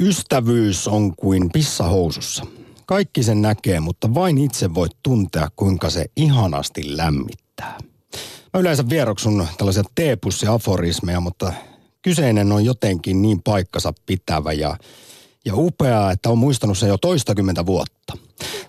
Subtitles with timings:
[0.00, 2.46] Ystävyys on kuin pissahousussa.
[2.86, 7.78] Kaikki sen näkee, mutta vain itse voit tuntea, kuinka se ihanasti lämmittää.
[8.54, 11.52] Mä yleensä vieroksun tällaisia teepussi-aforismeja, mutta
[12.02, 14.76] kyseinen on jotenkin niin paikkansa pitävä ja,
[15.44, 18.16] ja upeaa, että on muistanut sen jo toistakymmentä vuotta.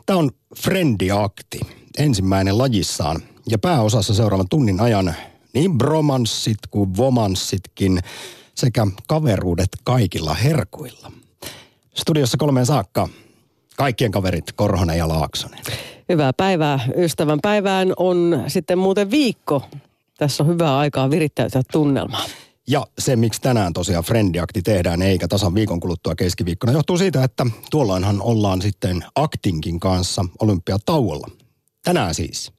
[0.05, 0.31] Tämä on
[0.61, 1.59] Friendiakti,
[1.97, 5.15] ensimmäinen lajissaan, ja pääosassa seuraavan tunnin ajan
[5.53, 7.99] niin bromanssit kuin vomanssitkin
[8.55, 11.11] sekä kaveruudet kaikilla herkuilla.
[11.93, 13.09] Studiossa kolmeen saakka
[13.75, 15.59] kaikkien kaverit Korhonen ja Laaksonen.
[16.09, 16.79] Hyvää päivää.
[16.97, 19.63] Ystävän päivään on sitten muuten viikko.
[20.17, 22.25] Tässä on hyvää aikaa virittäytyä tunnelmaa.
[22.67, 27.45] Ja se, miksi tänään tosiaan Friendiakti tehdään eikä tasan viikon kuluttua keskiviikkona, johtuu siitä, että
[27.71, 31.27] tuollainhan ollaan sitten Aktinkin kanssa olympiatauolla.
[31.83, 32.51] Tänään siis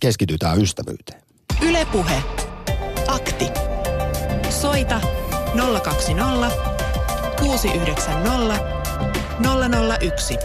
[0.00, 1.22] keskitytään ystävyyteen.
[1.62, 2.22] Ylepuhe.
[3.08, 3.46] Akti.
[4.50, 5.00] Soita
[5.82, 6.50] 020
[7.40, 8.60] 690
[10.00, 10.38] 001.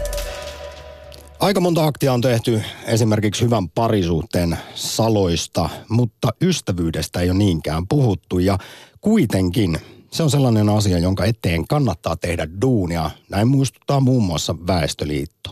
[1.40, 8.38] Aika monta aktia on tehty esimerkiksi hyvän parisuhteen saloista, mutta ystävyydestä ei ole niinkään puhuttu
[8.38, 8.58] ja
[9.00, 9.78] kuitenkin
[10.10, 13.10] se on sellainen asia, jonka eteen kannattaa tehdä duunia.
[13.28, 15.50] Näin muistuttaa muun muassa Väestöliitto.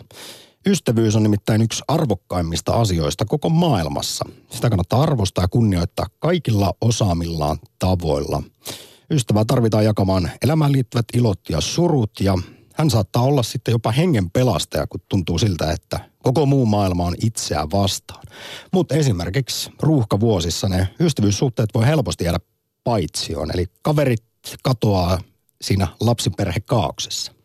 [0.66, 4.24] Ystävyys on nimittäin yksi arvokkaimmista asioista koko maailmassa.
[4.50, 8.42] Sitä kannattaa arvostaa ja kunnioittaa kaikilla osaamillaan tavoilla.
[9.10, 12.38] Ystävää tarvitaan jakamaan elämään liittyvät ilot ja surut ja
[12.74, 17.14] hän saattaa olla sitten jopa hengen pelastaja, kun tuntuu siltä, että koko muu maailma on
[17.22, 18.22] itseään vastaan.
[18.72, 22.38] Mutta esimerkiksi ruuhkavuosissa ne ystävyyssuhteet voi helposti jäädä
[22.84, 24.24] paitsioon, eli kaverit
[24.62, 25.20] katoaa
[25.62, 27.37] siinä lapsiperhekauksessa.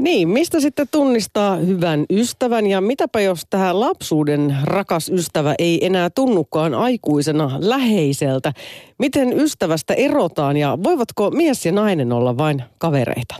[0.00, 6.10] Niin, mistä sitten tunnistaa hyvän ystävän ja mitäpä jos tähän lapsuuden rakas ystävä ei enää
[6.10, 8.52] tunnukaan aikuisena läheiseltä?
[8.98, 13.34] Miten ystävästä erotaan ja voivatko mies ja nainen olla vain kavereita?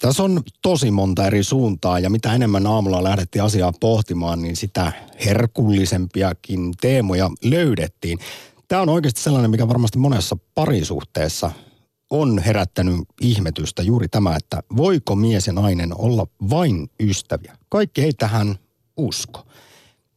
[0.00, 4.92] Tässä on tosi monta eri suuntaa ja mitä enemmän aamulla lähdettiin asiaa pohtimaan, niin sitä
[5.24, 8.18] herkullisempiakin teemoja löydettiin.
[8.68, 11.50] Tämä on oikeasti sellainen, mikä varmasti monessa parisuhteessa
[12.10, 17.56] on herättänyt ihmetystä juuri tämä, että voiko mies ja nainen olla vain ystäviä.
[17.68, 18.58] Kaikki ei tähän
[18.96, 19.46] usko.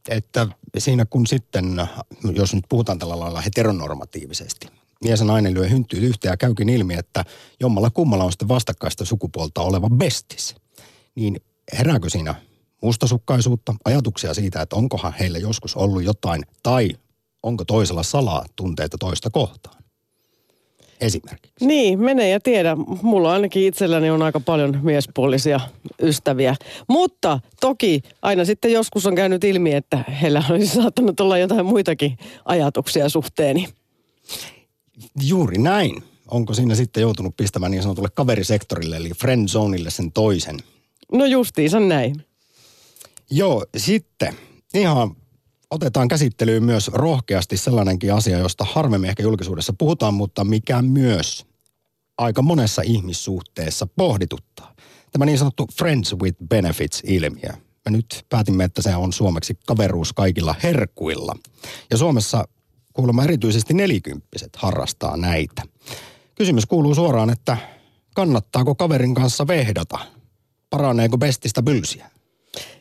[0.08, 1.88] Että siinä kun sitten,
[2.34, 4.66] jos nyt puhutaan tällä lailla heteronormatiivisesti,
[5.04, 7.24] mies ja nainen lyö hynttyyt yhteen ja käykin ilmi, että
[7.60, 10.54] jommalla kummalla on sitten vastakkaista sukupuolta oleva bestis.
[11.14, 11.40] Niin
[11.72, 12.34] herääkö siinä
[12.82, 16.90] mustasukkaisuutta, ajatuksia siitä, että onkohan heillä joskus ollut jotain, tai
[17.42, 19.83] onko toisella salaa tunteita toista kohtaan?
[21.00, 21.66] Esimerkiksi.
[21.66, 22.76] Niin, menee ja tiedä.
[23.02, 25.60] Mulla ainakin itselläni on aika paljon miespuolisia
[26.02, 26.56] ystäviä.
[26.88, 32.18] Mutta toki aina sitten joskus on käynyt ilmi, että heillä olisi saattanut olla jotain muitakin
[32.44, 33.68] ajatuksia suhteeni.
[35.22, 36.02] Juuri näin.
[36.30, 40.56] Onko siinä sitten joutunut pistämään niin sanotulle kaverisektorille, eli friend zoneille sen toisen?
[41.12, 42.24] No justiinsa näin.
[43.30, 44.34] Joo, sitten
[44.74, 45.16] ihan
[45.74, 51.46] otetaan käsittelyyn myös rohkeasti sellainenkin asia, josta harvemmin ehkä julkisuudessa puhutaan, mutta mikä myös
[52.18, 54.74] aika monessa ihmissuhteessa pohdituttaa.
[55.12, 57.52] Tämä niin sanottu Friends with Benefits-ilmiö.
[57.84, 61.36] Me nyt päätimme, että se on suomeksi kaveruus kaikilla herkuilla.
[61.90, 62.48] Ja Suomessa
[62.92, 65.62] kuulemma erityisesti nelikymppiset harrastaa näitä.
[66.34, 67.56] Kysymys kuuluu suoraan, että
[68.14, 69.98] kannattaako kaverin kanssa vehdata?
[70.70, 72.10] Paraneeko bestistä bylsiä?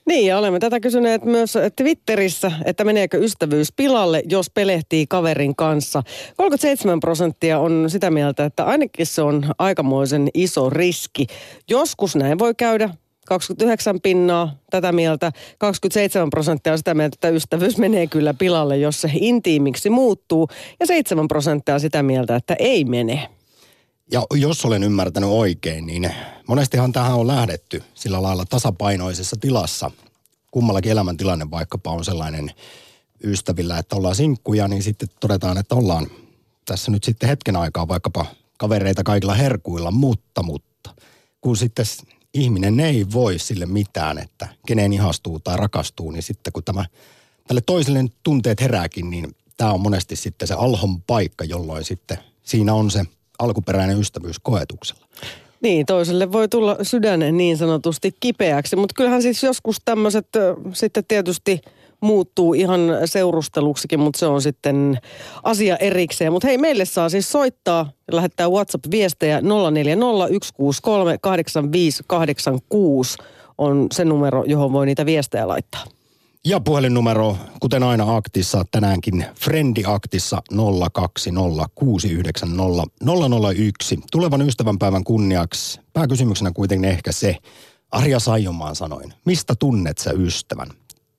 [0.05, 6.03] Niin, ja olemme tätä kysyneet myös Twitterissä, että meneekö ystävyys pilalle, jos pelehtii kaverin kanssa.
[6.37, 11.27] 37 prosenttia on sitä mieltä, että ainakin se on aikamoisen iso riski.
[11.69, 12.89] Joskus näin voi käydä,
[13.27, 19.01] 29 pinnaa tätä mieltä, 27 prosenttia on sitä mieltä, että ystävyys menee kyllä pilalle, jos
[19.01, 20.47] se intiimiksi muuttuu,
[20.79, 23.29] ja 7 prosenttia on sitä mieltä, että ei mene.
[24.11, 26.15] Ja jos olen ymmärtänyt oikein, niin
[26.47, 29.91] monestihan tähän on lähdetty sillä lailla tasapainoisessa tilassa.
[30.51, 32.51] Kummallakin elämäntilanne vaikkapa on sellainen
[33.23, 36.07] ystävillä, että ollaan sinkkuja, niin sitten todetaan, että ollaan
[36.65, 38.25] tässä nyt sitten hetken aikaa vaikkapa
[38.57, 40.95] kavereita kaikilla herkuilla, mutta, mutta
[41.41, 41.85] kun sitten
[42.33, 46.85] ihminen ei voi sille mitään, että keneen ihastuu tai rakastuu, niin sitten kun tämä,
[47.47, 52.73] tälle toiselle tunteet herääkin, niin tämä on monesti sitten se alhon paikka, jolloin sitten siinä
[52.73, 53.05] on se
[53.43, 55.05] alkuperäinen ystävyys koetuksella.
[55.61, 60.27] Niin, toiselle voi tulla sydän niin sanotusti kipeäksi, mutta kyllähän siis joskus tämmöiset
[60.73, 61.61] sitten tietysti
[62.01, 64.99] muuttuu ihan seurusteluksikin, mutta se on sitten
[65.43, 66.31] asia erikseen.
[66.31, 69.45] Mutta hei, meille saa siis soittaa ja lähettää WhatsApp-viestejä 0401638586
[73.57, 75.83] on se numero, johon voi niitä viestejä laittaa.
[76.47, 80.57] Ja puhelinnumero, kuten aina aktissa, tänäänkin Frendi-aktissa 020690001.
[84.11, 87.37] Tulevan ystävänpäivän kunniaksi pääkysymyksenä kuitenkin ehkä se,
[87.91, 90.67] Arja Saijomaan sanoin, mistä tunnet sä ystävän?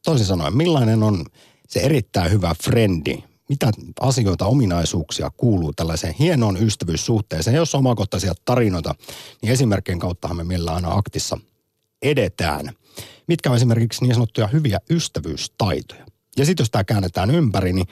[0.05, 1.25] Toisin sanoen, millainen on
[1.69, 3.19] se erittäin hyvä frendi?
[3.49, 7.57] Mitä asioita, ominaisuuksia kuuluu tällaiseen hienoon ystävyyssuhteeseen?
[7.57, 8.95] Jos on omakohtaisia tarinoita,
[9.43, 11.39] niin esimerkkien kauttahan me meillä aina aktissa
[12.03, 12.73] edetään.
[13.27, 16.07] Mitkä on esimerkiksi niin sanottuja hyviä ystävyystaitoja?
[16.37, 17.87] Ja sitten jos tämä käännetään ympäri, niin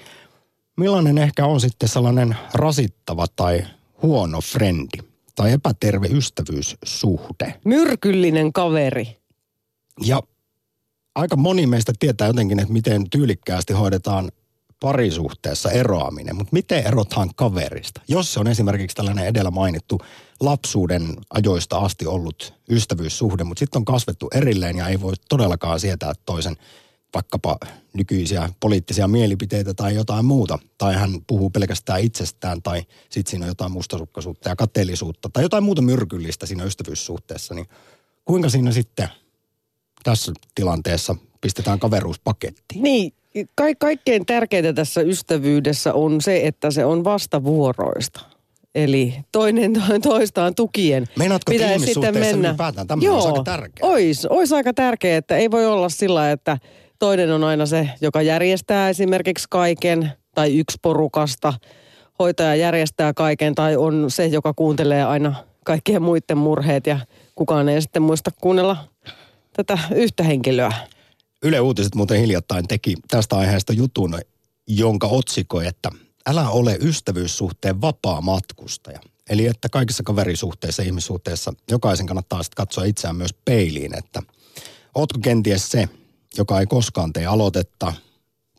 [0.76, 3.66] millainen ehkä on sitten sellainen rasittava tai
[4.02, 4.98] huono frendi
[5.34, 7.60] tai epäterve ystävyyssuhde?
[7.64, 9.18] Myrkyllinen kaveri.
[10.04, 10.22] Ja
[11.14, 14.32] aika moni meistä tietää jotenkin, että miten tyylikkäästi hoidetaan
[14.82, 18.00] parisuhteessa eroaminen, mutta miten erotaan kaverista?
[18.08, 19.98] Jos se on esimerkiksi tällainen edellä mainittu
[20.40, 26.12] lapsuuden ajoista asti ollut ystävyyssuhde, mutta sitten on kasvettu erilleen ja ei voi todellakaan sietää
[26.26, 26.56] toisen
[27.14, 27.58] vaikkapa
[27.94, 30.58] nykyisiä poliittisia mielipiteitä tai jotain muuta.
[30.78, 35.64] Tai hän puhuu pelkästään itsestään tai sitten siinä on jotain mustasukkaisuutta ja kateellisuutta tai jotain
[35.64, 37.54] muuta myrkyllistä siinä ystävyyssuhteessa.
[37.54, 37.66] Niin
[38.24, 39.08] kuinka siinä sitten
[40.02, 42.82] tässä tilanteessa pistetään kaveruuspakettiin?
[42.82, 43.12] Niin,
[43.54, 48.20] ka- kaikkein tärkeintä tässä ystävyydessä on se, että se on vastavuoroista.
[48.74, 49.72] Eli toinen
[50.02, 51.06] toistaan tukien.
[51.18, 52.48] Meinaatko, pitäisi sitten mennä.
[52.48, 53.90] ylipäätään tämmöinen olisi aika tärkeää?
[53.90, 56.58] Ois, ois aika tärkeää, että ei voi olla sillä, että
[56.98, 61.54] toinen on aina se, joka järjestää esimerkiksi kaiken, tai yksi porukasta,
[62.18, 65.34] hoitaja järjestää kaiken, tai on se, joka kuuntelee aina
[65.64, 67.00] kaikkien muiden murheet, ja
[67.34, 68.76] kukaan ei sitten muista kuunnella
[69.52, 70.72] tätä yhtä henkilöä.
[71.42, 74.18] Yle Uutiset muuten hiljattain teki tästä aiheesta jutun,
[74.66, 75.90] jonka otsikko, että
[76.26, 79.00] älä ole ystävyyssuhteen vapaa matkustaja.
[79.30, 84.22] Eli että kaikissa kaverisuhteissa ihmissuhteissa jokaisen kannattaa sitten katsoa itseään myös peiliin, että
[84.94, 85.88] ootko kenties se,
[86.36, 87.92] joka ei koskaan tee aloitetta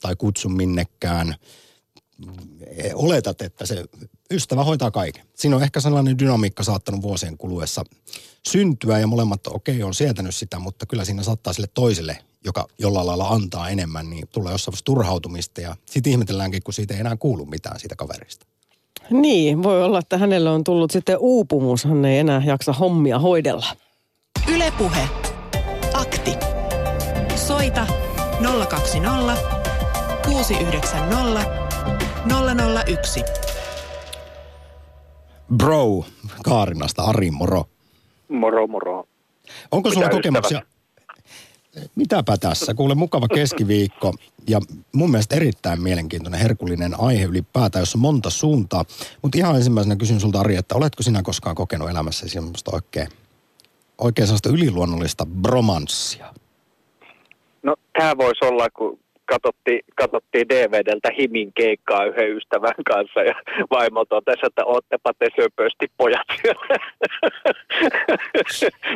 [0.01, 1.35] tai kutsu minnekään.
[2.93, 3.85] Oletat, että se
[4.33, 5.25] ystävä hoitaa kaiken.
[5.35, 7.83] Siinä on ehkä sellainen dynamiikka saattanut vuosien kuluessa
[8.47, 12.67] syntyä ja molemmat, okei, okay, on sietänyt sitä, mutta kyllä siinä saattaa sille toiselle, joka
[12.79, 16.99] jollain lailla antaa enemmän, niin tulee jossain vaiheessa turhautumista ja sitten ihmetelläänkin, kun siitä ei
[16.99, 18.45] enää kuulu mitään siitä kaverista.
[19.09, 23.67] Niin, voi olla, että hänelle on tullut sitten uupumus, hän ei enää jaksa hommia hoidella.
[24.47, 25.09] Ylepuhe.
[25.93, 26.31] Akti.
[27.35, 27.87] Soita
[28.69, 29.37] 020
[30.25, 31.45] 690
[32.87, 33.52] 001.
[35.57, 36.05] Bro,
[36.43, 37.65] Kaarinasta, Ari, moro.
[38.29, 39.07] Moro, moro.
[39.71, 40.11] Onko Mitä sulla ystävät?
[40.11, 40.61] kokemuksia?
[41.95, 42.73] Mitäpä tässä?
[42.73, 44.13] Kuule mukava keskiviikko
[44.47, 44.59] ja
[44.93, 48.85] mun mielestä erittäin mielenkiintoinen, herkullinen aihe ylipäätään, jossa on monta suuntaa.
[49.21, 53.07] Mutta ihan ensimmäisenä kysyn sulta Ari, että oletko sinä koskaan kokenut elämässä semmoista oikein,
[53.97, 56.33] oikein sellaista yliluonnollista bromanssia?
[57.63, 63.35] No tämä voisi olla, kun katsottiin, katsottiin DVDltä Himin keikkaa yhden ystävän kanssa ja
[63.71, 66.27] vaimo totesi, että oottepa te söpösti pojat.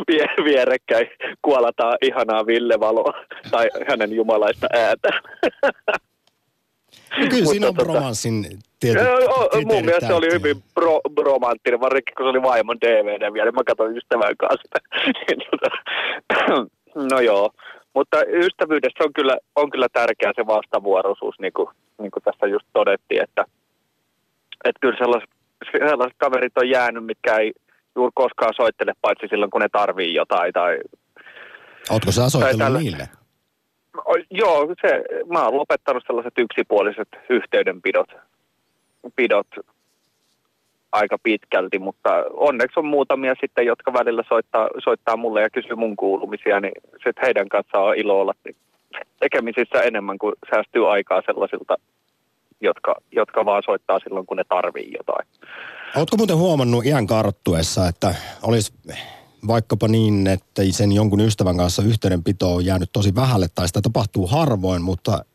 [0.07, 1.07] Vie, vierekkäin
[1.41, 3.13] kuolataan ihanaa Ville Valoa
[3.51, 5.09] tai hänen jumalaista ääntä.
[7.17, 8.45] No kyllä siinä on Mutta tota- bromanssin
[8.79, 12.81] tietyt Joo, joo, mun mielestä se oli hyvin pro, romanttinen, varsinkin kun se oli vaimon
[12.81, 13.51] DVD vielä.
[13.51, 14.77] Mä katsoin ystävän kanssa.
[15.27, 15.69] Niin tota,
[17.11, 17.49] no joo,
[17.97, 21.69] mutta ystävyydessä on kyllä, on kyllä tärkeää se vastavuoroisuus, niin kuin,
[22.01, 23.43] niin kuin tässä just todettiin, että,
[24.65, 25.29] että kyllä sellaiset,
[25.89, 27.53] sellaiset kaverit on jäänyt, mitkä ei
[27.95, 30.53] juuri koskaan soittele, paitsi silloin kun ne tarvii jotain.
[30.53, 30.77] Tai,
[31.89, 33.09] Ootko sä soitellut tällä- niille?
[34.05, 38.09] O, joo, se, mä oon lopettanut sellaiset yksipuoliset yhteydenpidot
[39.15, 39.47] pidot
[40.91, 45.95] aika pitkälti, mutta onneksi on muutamia sitten, jotka välillä soittaa, soittaa mulle ja kysyy mun
[45.95, 48.33] kuulumisia, niin sitten heidän kanssaan on ilo olla
[49.19, 51.75] tekemisissä enemmän kuin säästyy aikaa sellaisilta,
[52.61, 55.27] jotka, jotka vaan soittaa silloin, kun ne tarvii jotain.
[55.95, 58.73] Ootko muuten huomannut iän karttuessa, että olisi
[59.47, 64.27] vaikkapa niin, että sen jonkun ystävän kanssa yhteydenpito on jäänyt tosi vähälle tai sitä tapahtuu
[64.27, 65.25] harvoin, mutta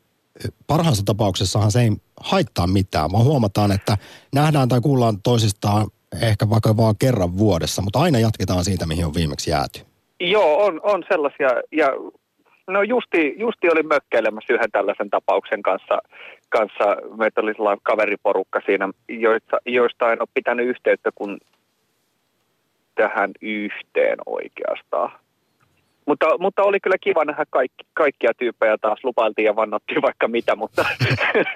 [0.67, 3.97] parhaassa tapauksessahan se ei haittaa mitään, vaan huomataan, että
[4.35, 5.87] nähdään tai kuullaan toisistaan
[6.21, 9.79] ehkä vaikka vaan kerran vuodessa, mutta aina jatketaan siitä, mihin on viimeksi jääty.
[10.19, 11.49] Joo, on, on sellaisia.
[11.71, 11.87] Ja
[12.67, 16.01] no justi, justi oli mökkeilemässä yhden tällaisen tapauksen kanssa.
[16.49, 16.97] kanssa.
[17.17, 21.37] Meitä oli sellainen kaveriporukka siinä, joista, joista en ole pitänyt yhteyttä kuin
[22.95, 25.11] tähän yhteen oikeastaan.
[26.05, 29.03] Mutta, mutta oli kyllä kiva nähdä kaikki, kaikkia tyyppejä taas.
[29.03, 30.85] Lupailtiin ja vannottiin vaikka mitä, mutta,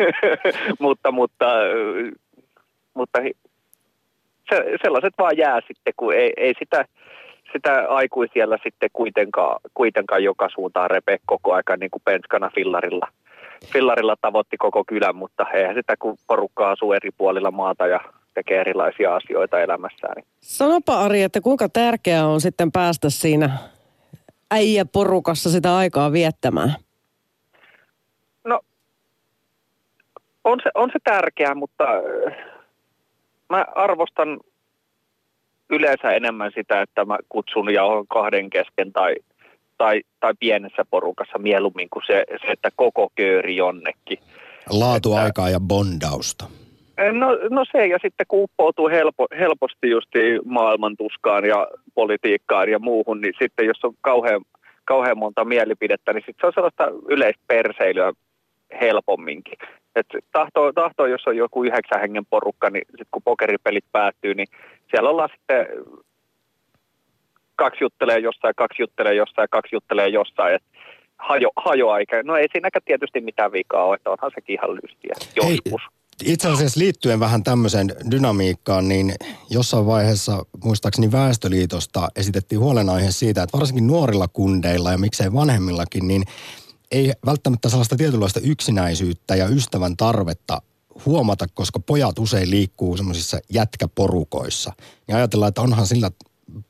[0.80, 1.46] mutta, mutta,
[2.94, 3.20] mutta
[4.50, 6.86] se, sellaiset vaan jää sitten, kun ei, ei sitä,
[7.54, 13.08] sitä aikuisiellä sitten kuitenkaan, kuitenkaan joka suuntaan repe koko aika niin kuin penskana fillarilla.
[13.74, 18.00] Fillarilla tavoitti koko kylän, mutta eihän sitä kun porukka asuu eri puolilla maata ja
[18.34, 20.14] tekee erilaisia asioita elämässään.
[20.16, 23.50] Niin Sanopa Ari, että kuinka tärkeää on sitten päästä siinä
[24.52, 26.76] äijäporukassa sitä aikaa viettämään?
[28.44, 28.60] No,
[30.44, 32.36] on se, on se tärkeää, mutta äh,
[33.50, 34.40] mä arvostan
[35.70, 39.16] yleensä enemmän sitä, että mä kutsun ja olen kahden kesken tai,
[39.78, 44.20] tai, tai pienessä porukassa mieluummin kuin se, se että koko kööri jonnekin.
[44.70, 46.46] Laatuaikaa ja bondausta.
[46.98, 50.10] No, no se, ja sitten kun uppoutuu helpo, helposti just
[50.46, 54.42] maailmantuskaan ja politiikkaan ja muuhun, niin sitten jos on kauhean,
[54.86, 58.14] kauhean monta mielipidettä, niin sitten se on sellaista yleistä perseilyä
[58.82, 59.58] helpomminkin.
[59.96, 64.48] Et tahto, tahto, jos on joku yhdeksän hengen porukka, niin sitten kun pokeripelit päättyy, niin
[64.92, 65.68] siellä ollaan sitten
[67.56, 70.56] kaksi juttelee jossain, kaksi juttelee jossain, kaksi juttelee jossain.
[70.56, 70.64] Et
[71.18, 75.16] hajo, hajoa eikä, no ei siinäkään tietysti mitään vikaa ole, että onhan sekin ihan lystiä
[75.36, 75.82] joskus.
[75.82, 79.14] Hei itse asiassa liittyen vähän tämmöiseen dynamiikkaan, niin
[79.50, 86.24] jossain vaiheessa muistaakseni Väestöliitosta esitettiin huolenaihe siitä, että varsinkin nuorilla kundeilla ja miksei vanhemmillakin, niin
[86.92, 90.62] ei välttämättä sellaista tietynlaista yksinäisyyttä ja ystävän tarvetta
[91.06, 94.74] huomata, koska pojat usein liikkuu semmoisissa jätkäporukoissa.
[95.08, 96.12] Niin ajatellaan, että onhan sillä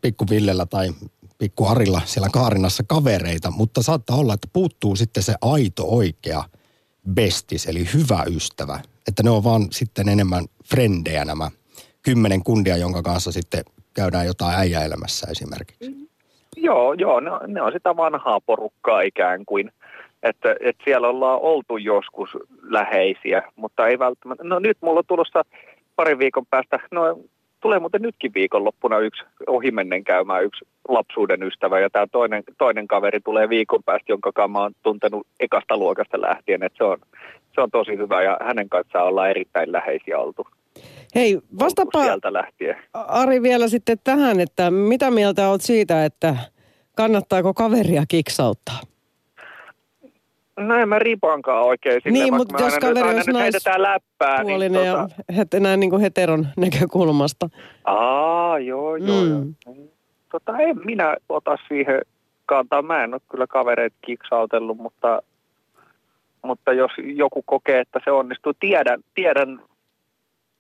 [0.02, 0.94] pikku Villellä tai
[1.38, 6.44] pikku Arilla siellä Kaarinassa kavereita, mutta saattaa olla, että puuttuu sitten se aito oikea
[7.14, 11.50] bestis, eli hyvä ystävä, että ne on vaan sitten enemmän frendejä nämä
[12.04, 15.90] kymmenen kundia, jonka kanssa sitten käydään jotain äijäelämässä esimerkiksi.
[15.90, 16.08] Mm.
[16.58, 19.72] Joo, joo, ne, ne on sitä vanhaa porukkaa ikään kuin.
[20.24, 22.30] Että, että siellä ollaan oltu joskus
[22.62, 24.44] läheisiä, mutta ei välttämättä.
[24.44, 25.46] No nyt mulla on tulossa
[25.96, 27.20] parin viikon päästä, no
[27.60, 33.20] tulee muuten nytkin viikonloppuna yksi ohimennen käymään yksi lapsuuden ystävä ja tämä toinen, toinen kaveri
[33.20, 36.98] tulee viikon päästä, jonka mä oon tuntenut ekasta luokasta lähtien, että se on,
[37.58, 40.48] se on tosi hyvä ja hänen kanssaan ollaan erittäin läheisiä oltu.
[41.16, 42.76] Hei, vastapa sieltä lähtien.
[42.94, 46.36] Ari vielä sitten tähän, että mitä mieltä olet siitä, että
[46.96, 48.80] kannattaako kaveria kiksauttaa?
[50.60, 54.86] No en mä ripaankaan oikein sille, Niin, mutta jos kaveri olisi läppää, niin tota...
[54.86, 57.50] ja het, näin niin kuin heteron näkökulmasta.
[57.86, 59.22] Aa, joo, joo.
[59.22, 59.30] Mm.
[59.30, 59.76] joo.
[60.32, 62.02] Tota, en minä ota siihen
[62.46, 62.82] kantaa.
[62.82, 65.22] Mä en ole kyllä kavereet kiksautellut, mutta,
[66.48, 69.60] mutta jos joku kokee, että se onnistuu, tiedän, tiedän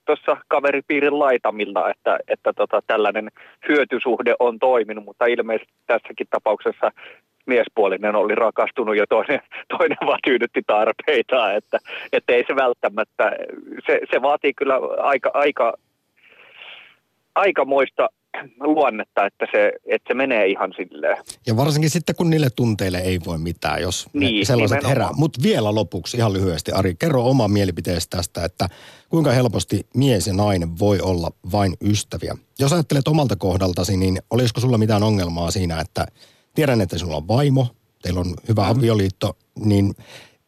[0.05, 3.31] tuossa kaveripiirin laitamilla, että, että tota, tällainen
[3.67, 6.91] hyötysuhde on toiminut, mutta ilmeisesti tässäkin tapauksessa
[7.45, 9.41] miespuolinen oli rakastunut ja toinen,
[9.77, 11.79] toinen vaan tyydytti tarpeita, että,
[12.13, 13.31] että ei se välttämättä,
[13.85, 15.73] se, se vaatii kyllä aika, aika,
[17.35, 18.09] aika muista
[18.59, 21.17] luonnetta, että se, että se menee ihan silleen.
[21.47, 24.89] Ja varsinkin sitten, kun niille tunteille ei voi mitään, jos niin, sellaiset nimenomaan.
[24.89, 25.09] herää.
[25.17, 28.67] Mutta vielä lopuksi ihan lyhyesti, Ari, kerro oma mielipiteesi tästä, että
[29.09, 32.37] kuinka helposti mies ja nainen voi olla vain ystäviä.
[32.59, 36.05] Jos ajattelet omalta kohdaltasi, niin olisiko sulla mitään ongelmaa siinä, että
[36.55, 37.67] tiedän, että sinulla on vaimo,
[38.01, 38.69] teillä on hyvä mm.
[38.69, 39.93] avioliitto, niin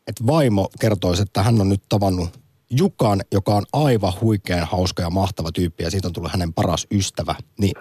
[0.07, 2.29] että vaimo kertoisi, että hän on nyt tavannut
[2.71, 6.87] Jukan, joka on aivan huikean hauska ja mahtava tyyppi ja siitä on tullut hänen paras
[6.91, 7.35] ystävä.
[7.59, 7.73] Niin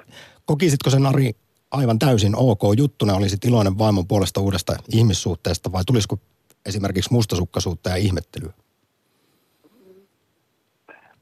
[0.45, 1.33] kokisitko sen Ari
[1.71, 6.19] aivan täysin ok juttuna, olisit iloinen vaimon puolesta uudesta ihmissuhteesta vai tulisiko
[6.67, 8.53] esimerkiksi mustasukkaisuutta ja ihmettelyä?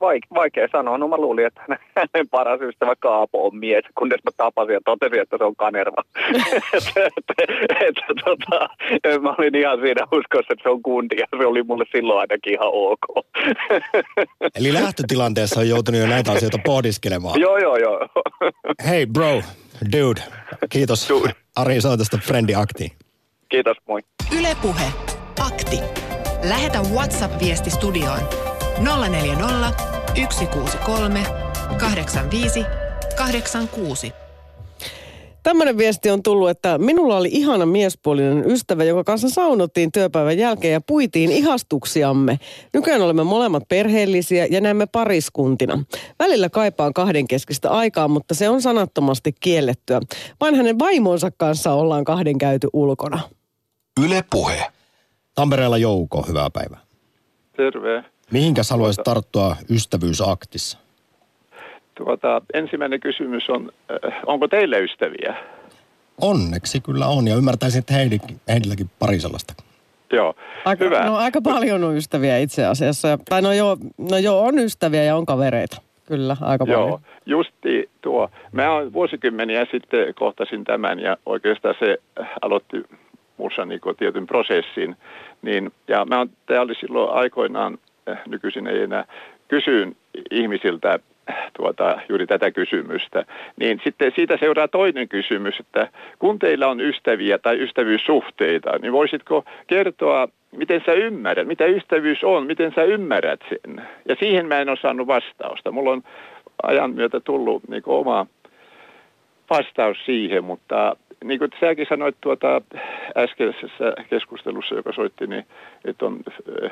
[0.00, 0.98] Vaik- vaikea sanoa.
[0.98, 1.60] No mä luulin, että
[1.96, 6.02] hänen paras ystävä Kaapo on mies, kunnes mä tapasin ja totesin, että se on Kanerva.
[6.76, 7.00] että,
[7.48, 8.68] että, että, tota,
[9.20, 12.52] mä olin ihan siinä uskossa, että se on kundi ja se oli mulle silloin ainakin
[12.52, 13.26] ihan ok.
[14.58, 17.40] Eli lähtötilanteessa on joutunut jo näitä asioita pohdiskelemaan.
[17.40, 18.08] joo, joo, joo.
[18.88, 19.42] Hei bro,
[19.92, 20.20] dude,
[20.68, 21.32] kiitos dude.
[21.56, 22.92] Ari soitosta Friendi Akti.
[23.48, 24.02] Kiitos, moi.
[24.38, 24.84] Ylepuhe
[25.46, 25.80] Akti.
[26.48, 28.20] Lähetä WhatsApp-viesti studioon
[28.78, 29.73] 040
[30.30, 31.23] 163
[31.78, 32.64] 85
[33.16, 34.12] 86.
[35.42, 40.73] Tämmöinen viesti on tullut, että minulla oli ihana miespuolinen ystävä, joka kanssa saunottiin työpäivän jälkeen
[40.73, 42.38] ja puitiin ihastuksiamme.
[42.73, 45.85] Nykyään olemme molemmat perheellisiä ja näemme pariskuntina.
[46.18, 50.00] Välillä kaipaan kahdenkeskistä aikaa, mutta se on sanattomasti kiellettyä.
[50.40, 53.21] Vain hänen vaimonsa kanssa ollaan kahden käyty ulkona.
[54.04, 54.66] Yle Puhe.
[55.35, 56.80] Tampereella Jouko, hyvää päivää.
[57.56, 58.15] Terve.
[58.30, 60.78] Mihinkäs haluaisit tarttua ystävyysaktissa?
[61.95, 65.37] Tuota, ensimmäinen kysymys on, äh, onko teille ystäviä?
[66.21, 67.95] Onneksi kyllä on, ja ymmärtäisin, että
[68.49, 69.54] heidilläkin pari sellaista.
[70.12, 71.04] Joo, aika, hyvä.
[71.04, 73.18] No aika paljon on ystäviä itse asiassa.
[73.28, 75.83] Tai no joo, no joo, on ystäviä ja on kavereita.
[76.06, 76.88] Kyllä, aika paljon.
[76.88, 78.30] Joo, justi tuo.
[78.52, 81.99] Mä oon vuosikymmeniä sitten kohtasin tämän ja oikeastaan se
[82.42, 82.83] aloitti
[83.37, 84.97] muussa niin tietyn prosessin.
[85.42, 87.78] Niin, ja mä oon, tämä oli silloin aikoinaan,
[88.28, 89.04] nykyisin ei enää,
[89.48, 89.96] kysyin
[90.30, 90.98] ihmisiltä
[91.56, 93.25] tuota, juuri tätä kysymystä,
[93.60, 99.44] niin sitten siitä seuraa toinen kysymys, että kun teillä on ystäviä tai ystävyyssuhteita, niin voisitko
[99.66, 103.86] kertoa, miten sä ymmärrät, mitä ystävyys on, miten sä ymmärrät sen?
[104.08, 105.72] Ja siihen mä en ole saanut vastausta.
[105.72, 106.02] Mulla on
[106.62, 108.26] ajan myötä tullut niin oma
[109.50, 112.62] vastaus siihen, mutta niin kuin säkin sanoit tuota
[113.16, 115.46] äskeisessä keskustelussa, joka soitti, niin
[115.85, 116.20] että on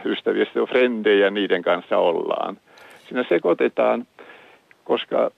[0.04, 2.58] ystäviä, on frendejä, niiden kanssa ollaan.
[3.08, 4.06] Siinä sekoitetaan
[4.84, 5.30] koska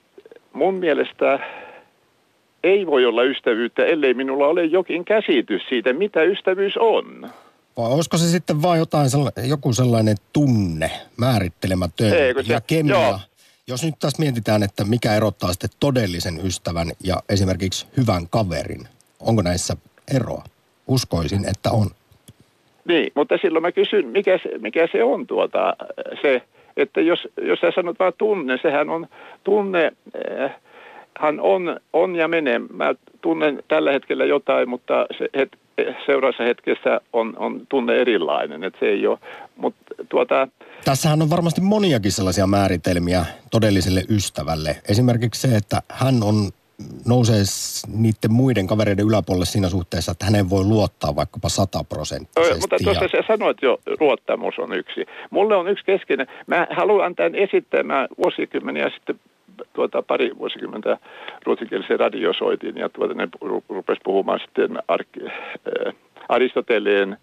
[0.53, 1.39] mun mielestä
[2.63, 7.29] ei voi olla ystävyyttä, ellei minulla ole jokin käsitys siitä, mitä ystävyys on.
[7.77, 9.09] Vai olisiko se sitten vain jotain
[9.47, 12.93] joku sellainen tunne, määrittelemätön Eikö se, ja kemia?
[12.93, 13.19] Joo.
[13.67, 18.87] Jos nyt taas mietitään, että mikä erottaa sitten todellisen ystävän ja esimerkiksi hyvän kaverin,
[19.19, 19.73] onko näissä
[20.15, 20.43] eroa?
[20.87, 21.87] Uskoisin, että on.
[22.85, 25.75] Niin, mutta silloin mä kysyn, mikä se, mikä se on tuota,
[26.21, 26.41] se
[26.77, 29.07] että jos, jos sä sanot vaan tunne, sehän on
[29.43, 29.91] tunne,
[30.41, 30.55] äh,
[31.19, 32.59] hän on, on ja menee.
[32.59, 35.49] Mä tunnen tällä hetkellä jotain, mutta se het,
[36.05, 38.63] seuraavassa hetkessä on, on tunne erilainen.
[38.63, 39.19] Että se ei ole,
[39.55, 40.47] mutta tuota...
[40.85, 44.75] Tässähän on varmasti moniakin sellaisia määritelmiä todelliselle ystävälle.
[44.89, 46.35] Esimerkiksi se, että hän on
[47.05, 47.43] nousee
[47.87, 52.53] niiden muiden kavereiden yläpuolelle siinä suhteessa, että hänen voi luottaa vaikkapa sataprosenttisesti.
[52.53, 53.09] No, mutta tuossa ja...
[53.09, 55.05] sä sanoit jo, luottamus on yksi.
[55.29, 56.27] Mulle on yksi keskeinen.
[56.47, 57.83] Mä haluan tämän esittää.
[57.83, 59.19] Mä vuosikymmeniä sitten
[59.73, 60.97] tuota, pari vuosikymmentä
[61.45, 63.27] ruotsinkielisen radiosoitin ja tuota, ne
[63.69, 65.93] rupesi puhumaan sitten arki, äh,
[66.29, 67.17] Aristoteleen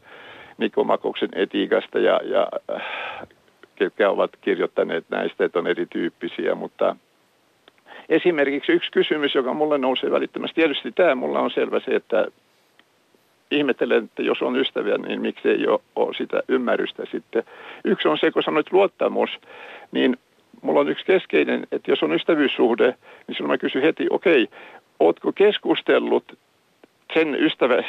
[0.59, 2.83] Nikomakoksen etiikasta ja, ja äh,
[3.75, 6.97] ketkä ovat kirjoittaneet näistä, että on erityyppisiä, mutta
[8.09, 10.55] Esimerkiksi yksi kysymys, joka mulle nousee välittömästi.
[10.55, 12.27] Tietysti tämä mulla on selvä se, että
[13.51, 17.43] ihmettelen, että jos on ystäviä, niin miksi ei ole, sitä ymmärrystä sitten.
[17.85, 19.31] Yksi on se, kun sanoit luottamus,
[19.93, 20.17] niin
[20.63, 22.95] mulla on yksi keskeinen, että jos on ystävyyssuhde,
[23.27, 24.59] niin silloin mä kysyn heti, okei, okay,
[25.01, 26.39] ootko keskustellut
[27.15, 27.83] sen ystävä,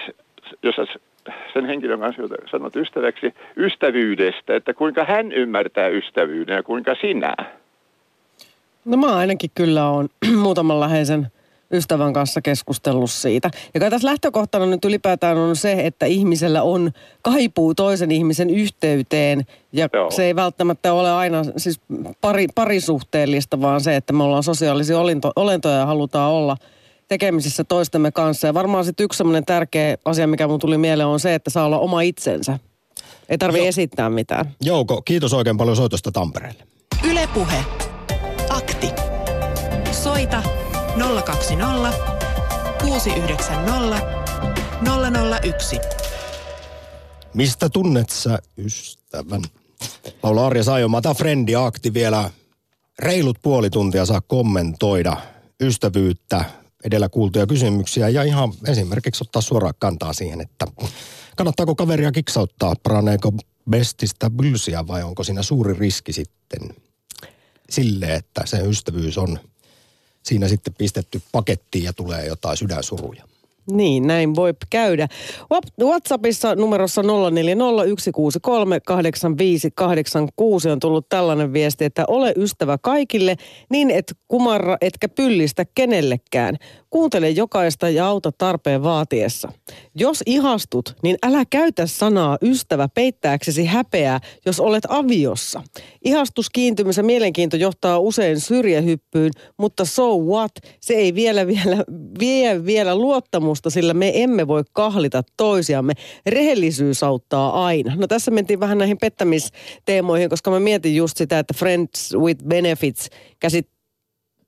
[0.64, 0.76] jos
[1.54, 7.36] sen henkilön kanssa, jota sanot ystäväksi, ystävyydestä, että kuinka hän ymmärtää ystävyyden ja kuinka sinä?
[8.86, 10.10] No mä ainakin kyllä on
[10.44, 11.28] muutaman läheisen
[11.72, 13.50] ystävän kanssa keskustellut siitä.
[13.74, 19.46] Ja kai tässä lähtökohtana nyt ylipäätään on se, että ihmisellä on kaipuu toisen ihmisen yhteyteen.
[19.74, 20.12] Ja Joo.
[20.12, 21.80] se ei välttämättä ole aina siis
[22.22, 26.58] pari, parisuhteellista, vaan se, että me ollaan sosiaalisia olinto, olentoja ja halutaan olla
[27.08, 28.48] tekemisissä toistemme kanssa.
[28.48, 31.66] Ja varmaan sitten yksi sellainen tärkeä asia, mikä mun tuli mieleen, on se, että saa
[31.66, 32.60] olla oma itsensä.
[33.30, 34.46] Ei tarvi esittää mitään.
[34.62, 36.64] Jouko, kiitos oikein paljon soitosta Tampereelle.
[37.10, 37.85] Ylepuhe.
[40.16, 40.44] Soita
[41.26, 41.94] 020
[42.82, 44.02] 690
[45.44, 45.80] 001.
[47.34, 49.42] Mistä tunnet sä ystävän?
[50.24, 52.30] Laula Arja Saijomaa, tämä Frendi Akti vielä
[53.00, 55.18] reilut puoli tuntia saa kommentoida
[55.60, 56.46] ystävyyttä,
[56.84, 60.68] edellä kuultuja kysymyksiä ja ihan esimerkiksi ottaa suoraan kantaa siihen, että
[61.38, 63.32] kannattaako kaveria kiksauttaa, paraneeko
[63.70, 66.76] bestistä bylsiä vai onko siinä suuri riski sitten
[67.70, 69.40] sille, että se ystävyys on
[70.26, 73.24] siinä sitten pistetty pakettiin ja tulee jotain sydänsuruja.
[73.72, 75.08] Niin, näin voi käydä.
[75.82, 77.08] WhatsAppissa numerossa 0401638586
[80.72, 83.36] on tullut tällainen viesti, että ole ystävä kaikille
[83.70, 86.58] niin et kumarra etkä pyllistä kenellekään.
[86.96, 89.52] Kuuntele jokaista ja auta tarpeen vaatiessa.
[89.96, 95.62] Jos ihastut, niin älä käytä sanaa ystävä peittääksesi häpeää, jos olet aviossa.
[96.06, 100.52] Ihastus, kiintymys ja mielenkiinto johtaa usein syrjähyppyyn, mutta so what?
[100.80, 101.84] Se ei vielä, vielä
[102.20, 105.94] vie vielä luottamusta, sillä me emme voi kahlita toisiamme.
[106.26, 107.96] Rehellisyys auttaa aina.
[107.96, 113.10] No tässä mentiin vähän näihin pettämisteemoihin, koska mä mietin just sitä, että Friends with Benefits
[113.40, 113.75] käsit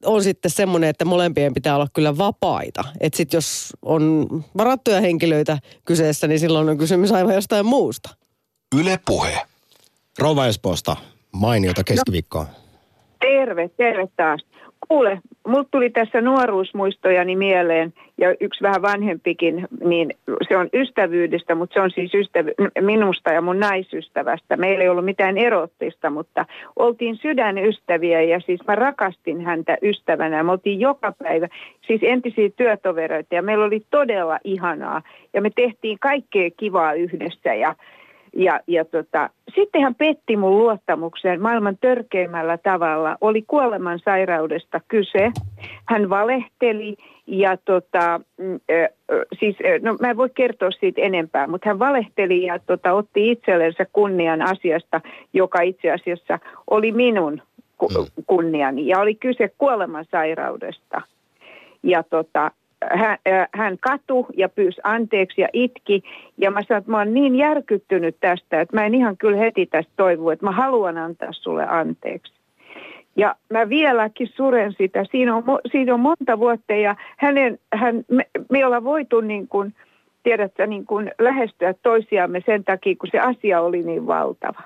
[0.05, 2.83] on sitten semmoinen, että molempien pitää olla kyllä vapaita.
[2.99, 8.09] Että sitten jos on varattuja henkilöitä kyseessä, niin silloin on kysymys aivan jostain muusta.
[8.79, 9.41] Yle Puhe.
[10.19, 10.95] Rova Espoosta,
[11.31, 12.43] mainiota keskiviikkoa.
[12.43, 12.49] No,
[13.19, 14.41] terve, terve taas.
[14.87, 20.13] Kuule, mulla tuli tässä nuoruusmuistojani mieleen ja yksi vähän vanhempikin, niin
[20.47, 24.57] se on ystävyydestä, mutta se on siis ystävy- minusta ja mun naisystävästä.
[24.57, 30.43] Meillä ei ollut mitään erottista, mutta oltiin sydänystäviä ja siis mä rakastin häntä ystävänä.
[30.43, 31.47] Me oltiin joka päivä,
[31.87, 35.01] siis entisiä työtovereita ja meillä oli todella ihanaa
[35.33, 37.75] ja me tehtiin kaikkea kivaa yhdessä ja
[38.37, 43.17] Ja, ja tota, sitten hän petti mun luottamukseen maailman törkeimmällä tavalla.
[43.21, 45.31] Oli kuoleman sairaudesta kyse.
[45.85, 46.97] Hän valehteli
[47.27, 48.59] ja tota, mm,
[49.39, 53.85] siis, no mä en voi kertoa siitä enempää, mutta hän valehteli ja tota, otti itsellensä
[53.93, 55.01] kunnian asiasta,
[55.33, 57.41] joka itse asiassa oli minun
[57.81, 58.23] mm.
[58.27, 58.87] kunniani.
[58.87, 61.01] Ja oli kyse kuolemansairaudesta.
[61.83, 62.51] Ja tota,
[62.85, 63.17] hän,
[63.53, 66.03] hän katu ja pyysi anteeksi ja itki.
[66.37, 69.65] Ja mä sanoin, että mä oon niin järkyttynyt tästä, että mä en ihan kyllä heti
[69.65, 72.33] tästä toivu, että mä haluan antaa sulle anteeksi.
[73.15, 75.05] Ja mä vieläkin suren sitä.
[75.11, 79.73] Siinä on, siinä on monta vuotta ja hänen, hän, me, me ollaan voitu niin kuin,
[80.23, 84.61] tiedätkö, niin kuin lähestyä toisiamme sen takia, kun se asia oli niin valtava.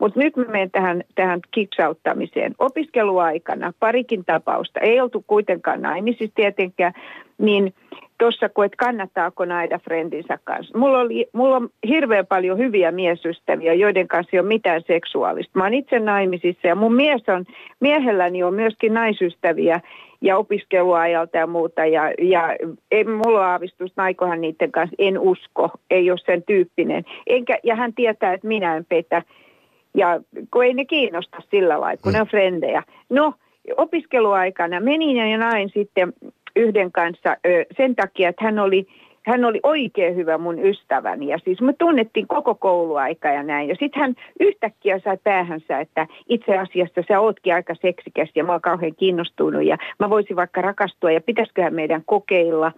[0.00, 2.54] Mutta nyt mä menen tähän, tähän kiksauttamiseen.
[2.58, 6.92] Opiskeluaikana parikin tapausta, ei oltu kuitenkaan naimisissa tietenkään,
[7.38, 7.74] niin
[8.18, 10.78] tuossa kun et kannattaako naida friendinsä kanssa.
[10.78, 15.58] Mulla, oli, mulla on hirveän paljon hyviä miesystäviä, joiden kanssa ei ole mitään seksuaalista.
[15.58, 17.44] Mä oon itse naimisissa ja mun mies on,
[17.80, 19.80] miehelläni on myöskin naisystäviä
[20.20, 21.86] ja opiskeluajalta ja muuta.
[21.86, 22.56] Ja, ja
[22.90, 27.04] ei mulla ole aavistusta, naikohan niiden kanssa, en usko, ei ole sen tyyppinen.
[27.26, 29.22] Enkä, ja hän tietää, että minä en petä.
[29.94, 32.16] Ja kun ei ne kiinnosta sillä lailla, kun mm.
[32.16, 32.82] ne on frendejä.
[33.08, 33.34] No,
[33.76, 36.12] opiskeluaikana menin ja näin sitten
[36.56, 38.86] yhden kanssa ö, sen takia, että hän oli,
[39.22, 41.28] hän oli oikein hyvä mun ystäväni.
[41.28, 43.68] Ja siis me tunnettiin koko kouluaika ja näin.
[43.68, 48.52] Ja sitten hän yhtäkkiä sai päähänsä, että itse asiassa sä ootkin aika seksikäs ja mä
[48.52, 49.64] oon kauhean kiinnostunut.
[49.64, 52.72] Ja mä voisin vaikka rakastua ja pitäisiköhän meidän kokeilla.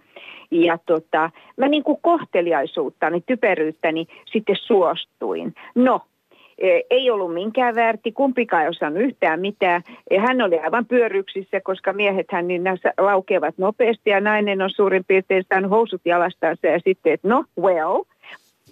[0.51, 5.53] Ja tota, mä niin kuin kohteliaisuuttani, typeryyttäni sitten suostuin.
[5.75, 6.01] No,
[6.89, 9.81] ei ollut minkään väärti, kumpikaan ei osannut yhtään mitään.
[10.19, 12.63] Hän oli aivan pyöryksissä, koska miehethän niin
[12.97, 18.03] laukeavat nopeasti ja nainen on suurin piirtein saanut housut jalastansa ja sitten, että no, well.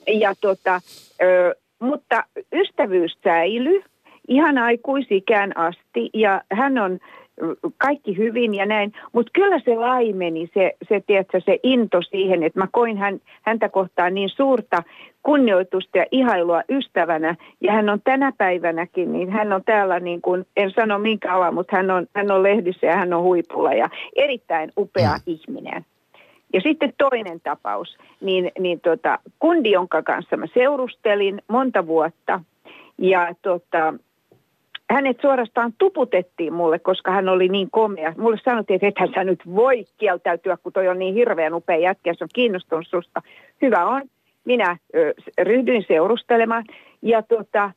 [0.08, 0.82] Ja tota,
[1.80, 3.84] mutta ystävyys säilyi
[4.28, 7.00] ihan aikuisikään asti ja hän on
[7.78, 12.60] kaikki hyvin ja näin, mutta kyllä se laimeni, se, se, tiedätkö, se into siihen, että
[12.60, 14.84] mä koin hän, häntä kohtaan niin suurta
[15.24, 17.36] kunnioitusta ja ihailua ystävänä.
[17.62, 21.52] Ja hän on tänä päivänäkin, niin hän on täällä niin kuin, en sano minkä ala,
[21.52, 25.22] mutta hän on, hän on lehdissä ja hän on huipulla ja erittäin upea mm.
[25.26, 25.86] ihminen.
[26.54, 32.42] Ja sitten toinen tapaus, niin, niin tota, kundi, jonka kanssa mä seurustelin monta vuotta,
[32.98, 33.94] ja tota,
[34.92, 38.14] hänet suorastaan tuputettiin mulle, koska hän oli niin komea.
[38.18, 42.14] Mulle sanottiin, että ethän sä nyt voi kieltäytyä, kun toi on niin hirveän upea jätkä,
[42.14, 43.22] se on kiinnostunut susta.
[43.62, 44.02] Hyvä on.
[44.46, 46.66] Minä ö, ryhdyin seurustelemaan
[47.02, 47.72] ja tota,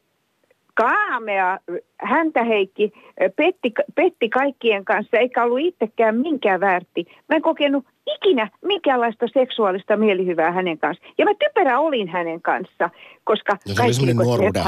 [0.75, 1.59] kaamea
[1.99, 2.93] häntä Heikki
[3.37, 7.05] petti, petti kaikkien kanssa, eikä ollut itsekään minkään väärti.
[7.29, 7.85] Mä en kokenut
[8.17, 11.05] ikinä minkäänlaista seksuaalista mielihyvää hänen kanssa.
[11.19, 12.91] Ja mä typerä olin hänen kanssa,
[13.25, 14.63] koska ja se kaikki nuoruuden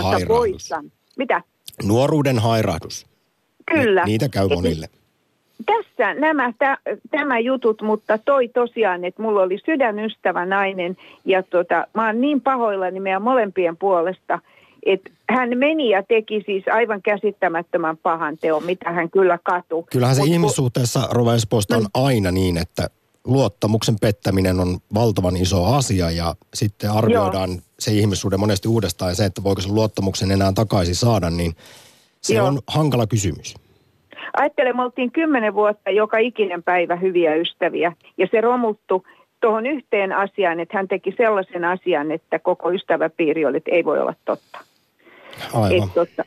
[1.18, 1.42] Mitä?
[1.87, 3.06] Nuoruuden hairahdus.
[3.72, 4.04] Kyllä.
[4.04, 4.87] Ni, niitä käy monille.
[5.66, 6.79] Tässä nämä tä,
[7.11, 12.40] tämä jutut, mutta toi tosiaan, että mulla oli sydänystävä nainen ja tota, mä oon niin
[12.40, 14.38] pahoillani meidän molempien puolesta,
[14.87, 19.87] että hän meni ja teki siis aivan käsittämättömän pahan teon, mitä hän kyllä katu.
[19.92, 21.33] Kyllähän se Mut, ihmissuhteessa Rova
[21.77, 21.87] on mm.
[21.95, 22.90] aina niin, että
[23.25, 27.61] luottamuksen pettäminen on valtavan iso asia ja sitten arvioidaan Joo.
[27.79, 31.57] se ihmissuhde monesti uudestaan ja se, että voiko se luottamuksen enää takaisin saada, niin
[32.21, 32.47] se Joo.
[32.47, 33.55] on hankala kysymys.
[34.37, 39.07] Ajattelen, me oltiin kymmenen vuotta joka ikinen päivä hyviä ystäviä ja se romuttu
[39.40, 44.01] tuohon yhteen asiaan, että hän teki sellaisen asian, että koko ystäväpiiri oli, että ei voi
[44.01, 44.59] olla totta.
[45.55, 45.72] Aivan.
[45.72, 46.25] Et, totta,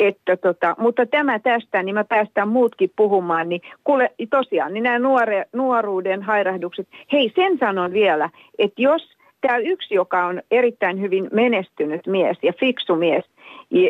[0.00, 4.98] että tota, mutta tämä tästä, niin mä päästään muutkin puhumaan, niin kuule tosiaan, niin nämä
[4.98, 11.28] nuore, nuoruuden hairahdukset, hei sen sanon vielä, että jos tämä yksi, joka on erittäin hyvin
[11.32, 13.24] menestynyt mies ja fiksu mies,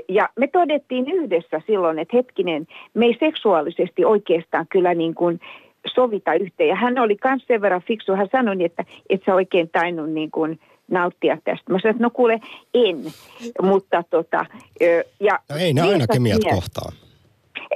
[0.08, 5.40] ja, me todettiin yhdessä silloin, että hetkinen, me ei seksuaalisesti oikeastaan kyllä niin kuin
[5.94, 6.68] sovita yhteen.
[6.68, 10.30] Ja hän oli myös sen verran fiksu, hän sanoi, että et sä oikein tainnut niin
[10.30, 10.60] kuin
[10.90, 11.72] nauttia tästä.
[11.72, 12.40] Mä sanoin, että no kuule,
[12.74, 12.96] en.
[13.62, 14.46] Mutta tota...
[15.20, 17.01] Ja no ei ne aina kemiat mies, kohtaa.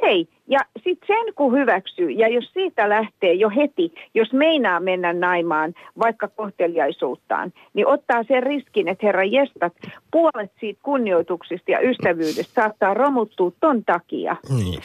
[0.02, 0.28] Ei.
[0.48, 5.74] Ja sitten sen kun hyväksyy, ja jos siitä lähtee jo heti, jos meinaa mennä naimaan
[5.98, 9.72] vaikka kohteliaisuuttaan, niin ottaa sen riskin, että herra jestat,
[10.10, 14.36] puolet siitä kunnioituksista ja ystävyydestä saattaa romuttua ton takia.
[14.56, 14.80] Niin.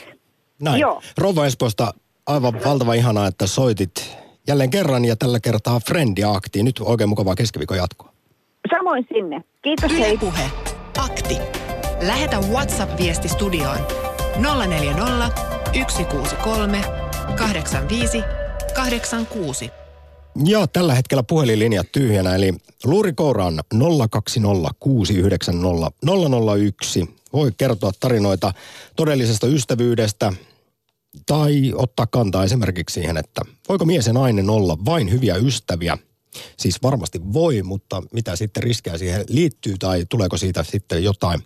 [0.61, 0.79] Näin.
[0.79, 1.01] Joo.
[1.17, 1.93] Rova Espoosta,
[2.27, 6.65] aivan valtava ihanaa, että soitit jälleen kerran ja tällä kertaa Friendia-aktiin.
[6.65, 8.11] Nyt oikein mukavaa keskiviikon jatkoa.
[8.77, 9.43] Samoin sinne.
[9.61, 10.17] Kiitos Yle hei.
[10.17, 10.43] Puhe.
[11.05, 11.37] Akti.
[12.07, 13.77] Lähetä WhatsApp-viesti studioon
[14.37, 15.31] 040
[15.87, 16.81] 163
[17.35, 18.23] 85
[18.73, 19.69] 86.
[20.45, 23.79] Ja tällä hetkellä puhelinlinjat tyhjänä, eli luuri kouraan 020690001.
[27.33, 28.53] Voi kertoa tarinoita
[28.95, 30.33] todellisesta ystävyydestä
[31.25, 35.97] tai ottaa kantaa esimerkiksi siihen, että voiko mies ja nainen olla vain hyviä ystäviä.
[36.57, 41.43] Siis varmasti voi, mutta mitä sitten riskejä siihen liittyy tai tuleeko siitä sitten jotain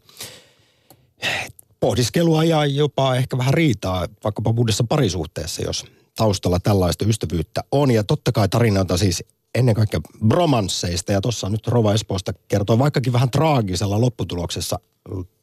[1.85, 7.91] pohdiskelua ja jopa ehkä vähän riitaa vaikkapa uudessa parisuhteessa, jos taustalla tällaista ystävyyttä on.
[7.91, 9.23] Ja totta kai tarinoita siis
[9.55, 11.11] ennen kaikkea bromansseista.
[11.11, 14.79] Ja tuossa nyt Rova Espoosta kertoo vaikkakin vähän traagisella lopputuloksessa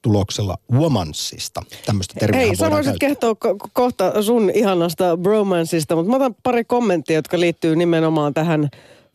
[0.02, 1.62] tuloksella womansista.
[1.87, 6.64] Tämmöistä termiä Hei, sä voisit kertoa ko- kohta sun ihanasta bromansista, mutta mä otan pari
[6.64, 8.70] kommenttia, jotka liittyy nimenomaan tähän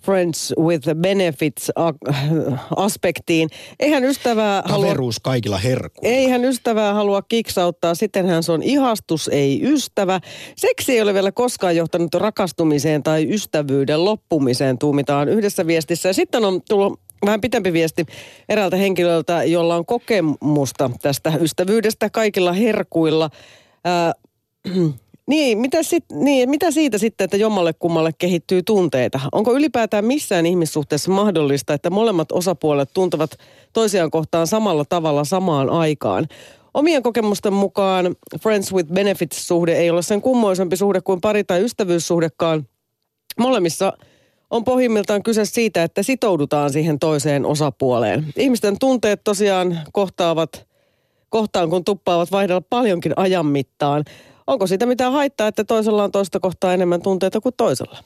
[0.07, 3.49] Friends with Benefits-aspektiin.
[3.79, 4.85] Eihän ystävää halua...
[4.85, 6.15] Kaveruus kaikilla herkuilla.
[6.15, 10.19] Eihän ystävää halua kiksauttaa, sittenhän se on ihastus, ei ystävä.
[10.55, 16.09] Seksi ei ole vielä koskaan johtanut rakastumiseen tai ystävyyden loppumiseen, tuumitaan yhdessä viestissä.
[16.09, 18.05] Ja sitten on tullut vähän pitempi viesti
[18.49, 23.29] eräältä henkilöltä, jolla on kokemusta tästä ystävyydestä kaikilla herkuilla.
[23.87, 24.13] Äh,
[25.27, 29.19] Niin mitä, sit, niin, mitä siitä sitten, että jommalle kummalle kehittyy tunteita?
[29.31, 33.31] Onko ylipäätään missään ihmissuhteessa mahdollista, että molemmat osapuolet tuntevat
[33.73, 36.27] toisiaan kohtaan samalla tavalla samaan aikaan?
[36.73, 42.67] Omien kokemusten mukaan Friends with Benefits-suhde ei ole sen kummoisempi suhde kuin pari- tai ystävyyssuhdekaan.
[43.39, 43.93] Molemmissa
[44.49, 48.25] on pohjimmiltaan kyse siitä, että sitoudutaan siihen toiseen osapuoleen.
[48.37, 50.67] Ihmisten tunteet tosiaan kohtaavat
[51.29, 54.03] kohtaan, kun tuppaavat vaihdella paljonkin ajan mittaan.
[54.47, 57.97] Onko siitä mitään haittaa, että toisella on toista kohtaa enemmän tunteita kuin toisella?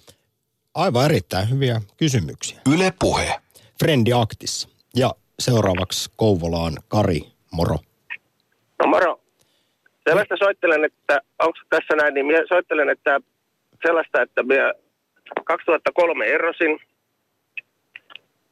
[0.74, 2.62] Aivan erittäin hyviä kysymyksiä.
[2.76, 3.36] Yle Puhe.
[3.80, 4.70] Frendi Aktissa.
[4.96, 7.76] Ja seuraavaksi Kouvolaan Kari, moro.
[8.80, 9.22] No moro.
[10.10, 13.20] Sellaista soittelen, että onko tässä näin, niin minä soittelen, että
[13.86, 14.74] sellaista, että minä
[15.44, 16.80] 2003 erosin.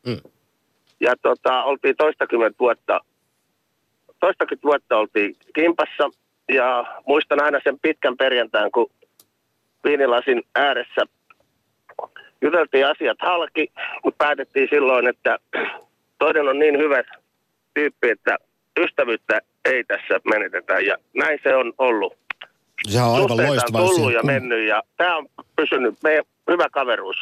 [0.06, 0.22] Mm.
[1.00, 3.00] Ja tota, oltiin toistakymmentä vuotta,
[4.20, 6.10] toistakymmentä vuotta oltiin kimpassa
[6.50, 8.92] ja muistan aina sen pitkän perjantain, kun
[9.84, 11.02] viinilasin ääressä
[12.42, 13.72] juteltiin asiat halki,
[14.04, 15.38] mutta päätettiin silloin, että
[16.20, 17.04] toinen on niin hyvä
[17.74, 18.38] tyyppi, että
[18.80, 20.80] ystävyyttä ei tässä menetetä.
[20.80, 22.14] Ja näin se on ollut.
[22.88, 23.82] Se on aivan loistava.
[23.82, 27.18] on tullut ja mennyt ja tämä on pysynyt meidän hyvä kaveruus.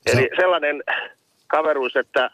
[0.00, 0.12] Se...
[0.12, 0.82] Eli sellainen
[1.46, 2.30] kaveruus, että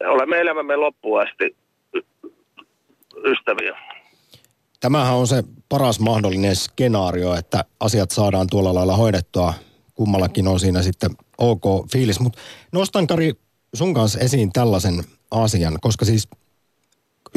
[0.00, 1.56] olemme elämämme loppuun asti
[3.24, 3.78] ystäviä.
[4.80, 9.54] Tämähän on se paras mahdollinen skenaario, että asiat saadaan tuolla lailla hoidettua.
[9.94, 12.20] Kummallakin on siinä sitten ok fiilis.
[12.20, 12.38] Mutta
[12.72, 13.32] nostan Kari
[13.74, 16.28] sun kanssa esiin tällaisen asian, koska siis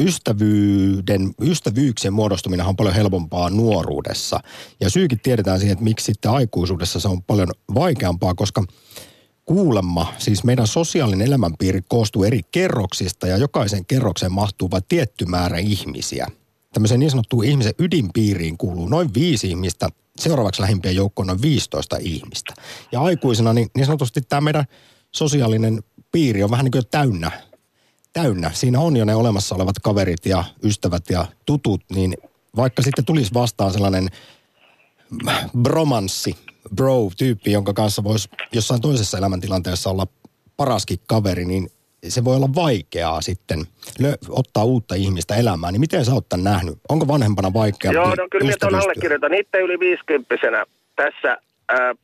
[0.00, 4.40] ystävyyden, ystävyyksien muodostuminen on paljon helpompaa nuoruudessa.
[4.80, 8.64] Ja syykin tiedetään siihen, että miksi sitten aikuisuudessa se on paljon vaikeampaa, koska
[9.48, 15.58] kuulemma, siis meidän sosiaalinen elämänpiiri koostuu eri kerroksista ja jokaisen kerrokseen mahtuu vain tietty määrä
[15.58, 16.26] ihmisiä.
[16.72, 22.54] Tämmöiseen niin sanottuun ihmisen ydinpiiriin kuuluu noin viisi ihmistä, seuraavaksi lähimpien joukkoon noin 15 ihmistä.
[22.92, 24.64] Ja aikuisena niin, niin sanotusti tämä meidän
[25.12, 25.82] sosiaalinen
[26.12, 27.30] piiri on vähän niin kuin täynnä.
[28.12, 28.50] Täynnä.
[28.54, 32.16] Siinä on jo ne olemassa olevat kaverit ja ystävät ja tutut, niin
[32.56, 34.08] vaikka sitten tulisi vastaan sellainen
[35.62, 36.36] bromanssi,
[36.76, 40.06] bro-tyyppi, jonka kanssa voisi jossain toisessa elämäntilanteessa olla
[40.56, 41.68] paraskin kaveri, niin
[42.08, 43.58] se voi olla vaikeaa sitten
[44.02, 45.72] lö- ottaa uutta ihmistä elämään.
[45.72, 46.78] Niin miten sä oot tämän nähnyt?
[46.88, 49.34] Onko vanhempana vaikeaa Joo, no kyllä minä tuon allekirjoitan.
[49.34, 50.34] Itse yli 50
[50.96, 51.38] tässä.
[51.68, 51.94] Ää,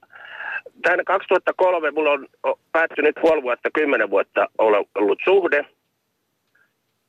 [0.83, 2.27] tämän 2003 mulla on
[2.72, 5.66] päättynyt puoli vuotta, kymmenen vuotta ollut suhde.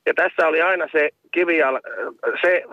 [0.06, 1.80] Ja tässä oli aina se kivial,
[2.42, 2.64] se,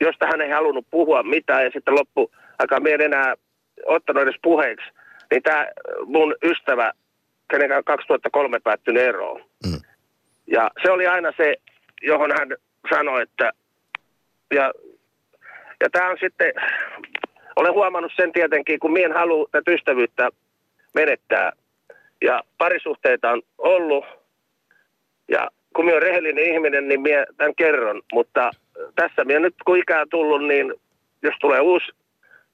[0.00, 3.34] josta hän ei halunnut puhua mitään ja sitten loppu aika minä enää
[3.86, 4.86] ottanut edes puheeksi,
[5.30, 5.66] niin tämä
[6.06, 6.92] mun ystävä,
[7.50, 9.40] kenen 2003 päättynyt eroon.
[9.40, 9.80] Mm.
[10.46, 11.54] Ja se oli aina se,
[12.02, 12.48] johon hän
[12.90, 13.52] sanoi, että
[14.54, 14.72] ja,
[15.80, 16.52] ja tämä on sitten,
[17.56, 20.28] olen huomannut sen tietenkin, kun mien halu tätä ystävyyttä
[20.94, 21.52] menettää.
[22.22, 24.04] Ja parisuhteita on ollut.
[25.28, 28.02] Ja kun minä olen rehellinen ihminen, niin minä tämän kerron.
[28.12, 28.50] Mutta
[28.94, 30.74] tässä minä nyt kun ikää tullut, niin
[31.22, 31.86] jos tulee uusi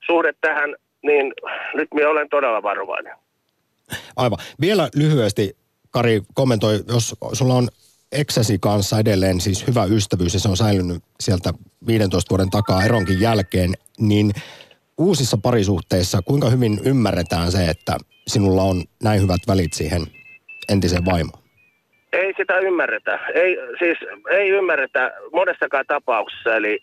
[0.07, 1.33] suhde tähän, niin
[1.75, 3.15] nyt minä olen todella varovainen.
[4.17, 4.39] Aivan.
[4.61, 5.57] Vielä lyhyesti,
[5.91, 7.69] Kari, kommentoi, jos sulla on
[8.13, 11.53] eksäsi kanssa edelleen siis hyvä ystävyys ja se on säilynyt sieltä
[11.87, 14.33] 15 vuoden takaa eronkin jälkeen, niin
[14.99, 20.03] uusissa parisuhteissa kuinka hyvin ymmärretään se, että sinulla on näin hyvät välit siihen
[20.69, 21.43] entiseen vaimoon?
[22.13, 23.19] Ei sitä ymmärretä.
[23.35, 23.99] Ei, siis
[24.31, 26.57] ei ymmärretä monessakaan tapauksessa.
[26.57, 26.79] Eli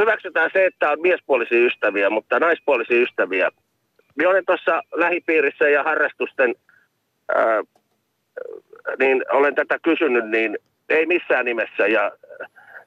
[0.00, 3.50] hyväksytään se, että on miespuolisia ystäviä, mutta naispuolisia ystäviä
[4.16, 6.54] minä olen tuossa lähipiirissä ja harrastusten,
[7.34, 7.62] ää,
[8.98, 11.86] niin olen tätä kysynyt, niin ei missään nimessä.
[11.86, 12.12] Ja,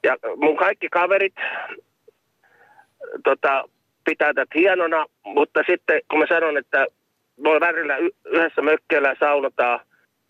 [0.02, 1.34] ja mun kaikki kaverit
[3.24, 3.64] tota,
[4.04, 6.86] pitää tätä hienona, mutta sitten kun mä sanon, että
[7.44, 9.80] voi välillä y- yhdessä mökkeellä saunotaan,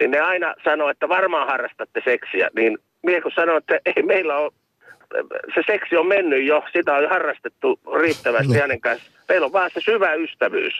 [0.00, 2.50] niin ne aina sanoo, että varmaan harrastatte seksiä.
[2.56, 4.52] Niin minä kun sanon, että ei meillä ole,
[5.54, 8.60] se seksi on mennyt jo, sitä on harrastettu riittävästi Niin.
[8.60, 9.10] hänen kanssa.
[9.28, 10.74] Meillä on vaan se syvä ystävyys,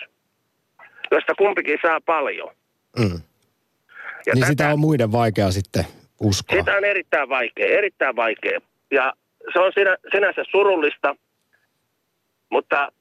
[1.11, 2.49] josta kumpikin saa paljon.
[2.99, 3.05] Mm.
[4.27, 5.85] Ja Niin tätä- sitä on muiden vaikea sitten
[6.21, 6.59] uskoa.
[6.59, 8.61] Sitä on erittäin vaikea, erittäin vaikea.
[8.91, 9.13] Ja
[9.53, 11.17] se on sinä, sinänsä surullista,
[12.51, 12.93] mutta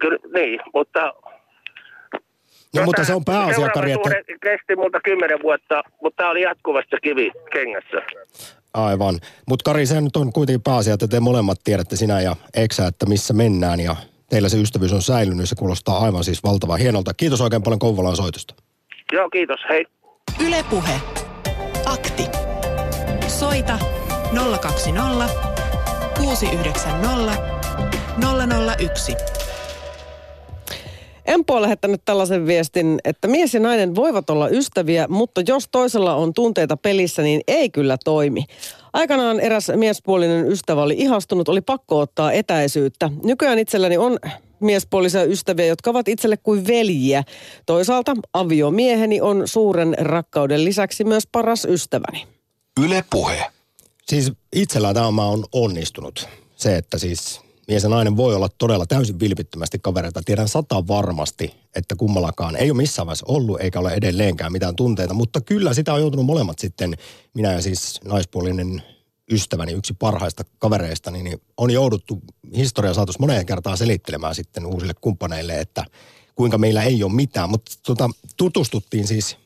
[0.00, 1.12] kyllä, niin, mutta...
[2.76, 4.10] No, mutta se on pääasia, seuraava Kari, että...
[4.42, 7.96] kesti multa kymmenen vuotta, mutta tämä oli jatkuvasti kivi kengässä.
[8.74, 9.18] Aivan.
[9.48, 13.06] Mutta Kari, se nyt on kuitenkin pääasia, että te molemmat tiedätte, sinä ja Eksä, että
[13.06, 13.96] missä mennään ja
[14.28, 15.48] teillä se ystävyys on säilynyt.
[15.48, 17.14] Se kuulostaa aivan siis valtavan hienolta.
[17.14, 18.54] Kiitos oikein paljon Kouvolan soitosta.
[19.12, 19.60] Joo, kiitos.
[19.68, 19.86] Hei.
[20.46, 21.00] Ylepuhe.
[21.86, 22.24] Akti.
[23.28, 23.78] Soita
[24.60, 25.28] 020
[26.18, 27.60] 690
[28.78, 29.16] 001.
[31.30, 36.14] Empo on lähettänyt tällaisen viestin, että mies ja nainen voivat olla ystäviä, mutta jos toisella
[36.14, 38.44] on tunteita pelissä, niin ei kyllä toimi.
[38.92, 43.10] Aikanaan eräs miespuolinen ystävä oli ihastunut, oli pakko ottaa etäisyyttä.
[43.24, 44.18] Nykyään itselläni on
[44.60, 47.24] miespuolisia ystäviä, jotka ovat itselle kuin veljiä.
[47.66, 52.26] Toisaalta aviomieheni on suuren rakkauden lisäksi myös paras ystäväni.
[52.84, 53.46] Yle Puhe.
[54.06, 56.28] Siis itsellään tämä on onnistunut.
[56.56, 60.22] Se, että siis mies ja nainen voi olla todella täysin vilpittömästi kavereita.
[60.24, 65.14] Tiedän sata varmasti, että kummallakaan ei ole missään vaiheessa ollut eikä ole edelleenkään mitään tunteita.
[65.14, 66.94] Mutta kyllä sitä on joutunut molemmat sitten,
[67.34, 68.82] minä ja siis naispuolinen
[69.30, 72.22] ystäväni, yksi parhaista kavereista, niin on jouduttu
[72.56, 75.84] historian saatossa moneen kertaan selittelemään sitten uusille kumppaneille, että
[76.34, 77.50] kuinka meillä ei ole mitään.
[77.50, 79.36] Mutta tota, tutustuttiin siis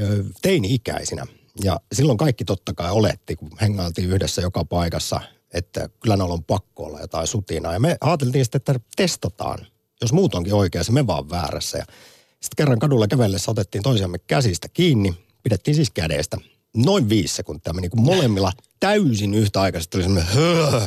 [0.00, 1.26] ö, teini-ikäisinä.
[1.64, 5.20] Ja silloin kaikki totta kai oletti, kun hengailtiin yhdessä joka paikassa,
[5.52, 7.72] että kyllä näillä on pakko olla jotain sutinaa.
[7.72, 9.66] Ja me ajateltiin sitten, että testataan,
[10.00, 11.78] jos muut onkin oikeassa, me vaan väärässä.
[11.78, 11.84] Ja
[12.30, 16.36] sitten kerran kadulla kävellessä otettiin toisiamme käsistä kiinni, pidettiin siis kädestä.
[16.76, 20.86] Noin viisi sekuntia meni, kun molemmilla täysin yhtäaikaisesti oli semmoinen höö.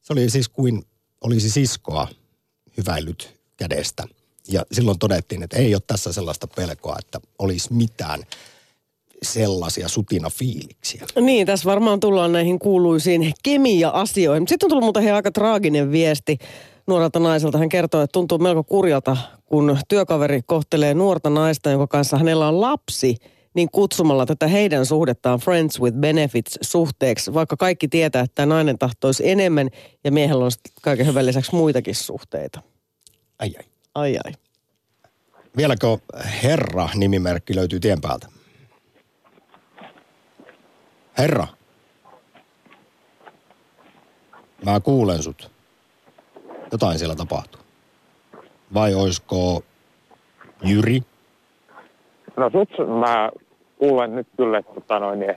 [0.00, 0.84] Se oli siis kuin
[1.20, 2.08] olisi siskoa
[2.76, 4.04] hyväillyt kädestä.
[4.48, 8.22] Ja silloin todettiin, että ei ole tässä sellaista pelkoa, että olisi mitään
[9.22, 11.06] sellaisia sutina-fiiliksiä.
[11.20, 14.48] Niin, tässä varmaan tullaan näihin kuuluisiin kemia-asioihin.
[14.48, 16.38] Sitten on tullut muuten hei aika traaginen viesti
[16.86, 17.58] nuorelta naiselta.
[17.58, 22.60] Hän kertoo, että tuntuu melko kurjalta, kun työkaveri kohtelee nuorta naista, jonka kanssa hänellä on
[22.60, 23.16] lapsi,
[23.54, 29.30] niin kutsumalla tätä heidän suhdettaan Friends with Benefits suhteeksi, vaikka kaikki tietää, että nainen tahtoisi
[29.30, 29.68] enemmän
[30.04, 30.50] ja miehellä on
[30.82, 32.62] kaiken hyvän lisäksi muitakin suhteita.
[33.38, 33.64] Ai ai.
[33.94, 34.32] Ai ai.
[35.56, 35.98] Vieläkö
[36.42, 38.39] Herra-nimimerkki löytyy tien päältä?
[41.20, 41.46] Herra.
[44.64, 45.50] Mä kuulen sut.
[46.72, 47.60] Jotain siellä tapahtuu.
[48.74, 49.62] Vai oisko
[50.62, 51.00] Jyri?
[52.36, 53.30] No sut mä
[53.78, 55.34] kuulen nyt kyllä, että tota noin, niin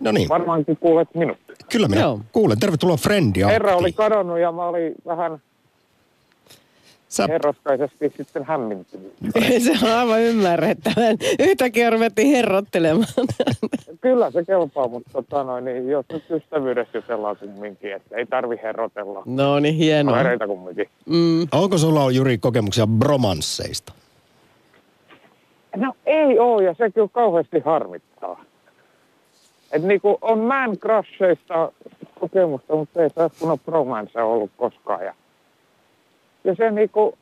[0.00, 1.38] No niin, varmaankin kuulet minut.
[1.72, 2.20] kyllä minä Joo.
[2.32, 2.60] kuulen.
[2.60, 5.42] Tervetuloa Friendi Herra oli kadonnut ja mä olin vähän
[7.12, 9.12] Sä, herraskaisesti sitten hämmintynyt.
[9.64, 11.16] Se on aivan ymmärrettävän.
[11.38, 13.06] Yhtäkkiä ruvettiin herrottelemaan.
[14.00, 18.60] Kyllä se kelpaa, mutta tota noin, niin jos nyt ystävyydessä jutellaan kumminkin, että ei tarvi
[18.62, 19.22] herrotella.
[19.26, 20.16] No niin, hienoa.
[20.16, 20.88] Kavereita kumminkin.
[21.06, 21.46] Mm.
[21.52, 23.92] onko sulla Jyri kokemuksia bromansseista?
[25.76, 28.44] No ei oo ja se kyllä kauheasti harmittaa.
[29.72, 31.72] Et niinku on man crusheista
[32.20, 35.04] kokemusta, mutta ei taas kun on bromance ollut koskaan.
[35.04, 35.14] Ja,
[36.44, 37.18] ja se niinku,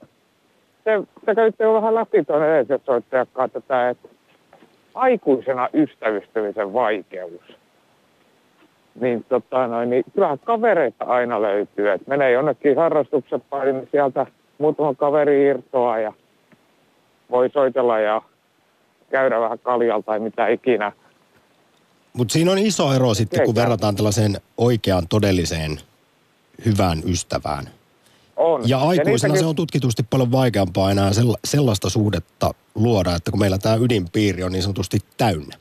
[0.85, 0.91] se,
[1.27, 4.09] se käytti jo vähän läpi tuonne edellisen soittajakkaan tätä, että
[4.95, 7.41] aikuisena ystävystymisen vaikeus.
[9.01, 11.91] Niin tota noin, niin kyllähän kavereita aina löytyy.
[11.91, 14.27] Et menee jonnekin harrastuksen pariin, niin sieltä
[14.59, 16.13] muutama kaveri irtoaa ja
[17.31, 18.23] voi soitella ja
[19.11, 20.93] käydä vähän kaljalla tai mitä ikinä.
[22.13, 25.77] Mutta siinä on iso ero sitten, kun verrataan tällaiseen oikeaan todelliseen
[26.67, 27.80] hyvään ystävään.
[28.41, 28.63] On.
[28.69, 33.41] Ja aikuisena niitäkin- se on tutkitusti paljon vaikeampaa enää sella- sellaista suhdetta luoda, että kun
[33.41, 35.57] meillä tämä ydinpiiri on niin sanotusti täynnä.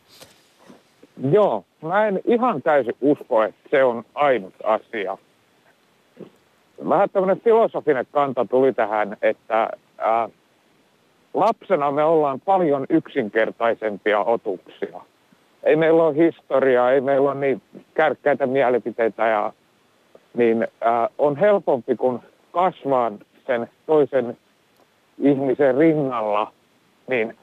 [1.32, 5.18] Joo, mä en ihan täysin usko, että se on ainut asia.
[6.90, 10.30] Vähän tämmöinen filosofinen kanta tuli tähän, että ää,
[11.34, 15.02] lapsena me ollaan paljon yksinkertaisempia otuksia.
[15.64, 17.62] Ei meillä ole historiaa, ei meillä ole niin
[17.94, 19.54] kärkkäitä mielipiteitä ja
[20.38, 22.20] niin ää, on helpompi kun
[22.52, 23.12] kasvaa
[23.48, 24.38] sen toisen
[25.18, 26.54] ihmisen rinnalla,
[27.08, 27.38] niin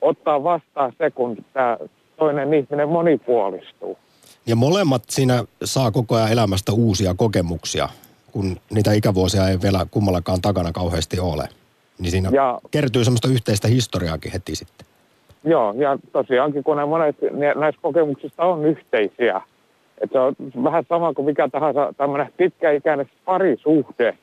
[0.00, 1.78] ottaa vastaan se, kun tämä
[2.16, 3.98] toinen ihminen monipuolistuu.
[4.46, 7.88] Ja molemmat siinä saa koko ajan elämästä uusia kokemuksia,
[8.32, 11.48] kun niitä ikävuosia ei vielä kummallakaan takana kauheasti ole.
[11.98, 14.86] Niin siinä ja, kertyy semmoista yhteistä historiaakin heti sitten.
[15.44, 17.16] Joo, ja tosiaankin kun ne monet
[17.56, 19.40] näistä kokemuksista on yhteisiä,
[20.00, 20.34] että se on
[20.64, 24.18] vähän sama kuin mikä tahansa tämmöinen pitkäikäinen parisuhde,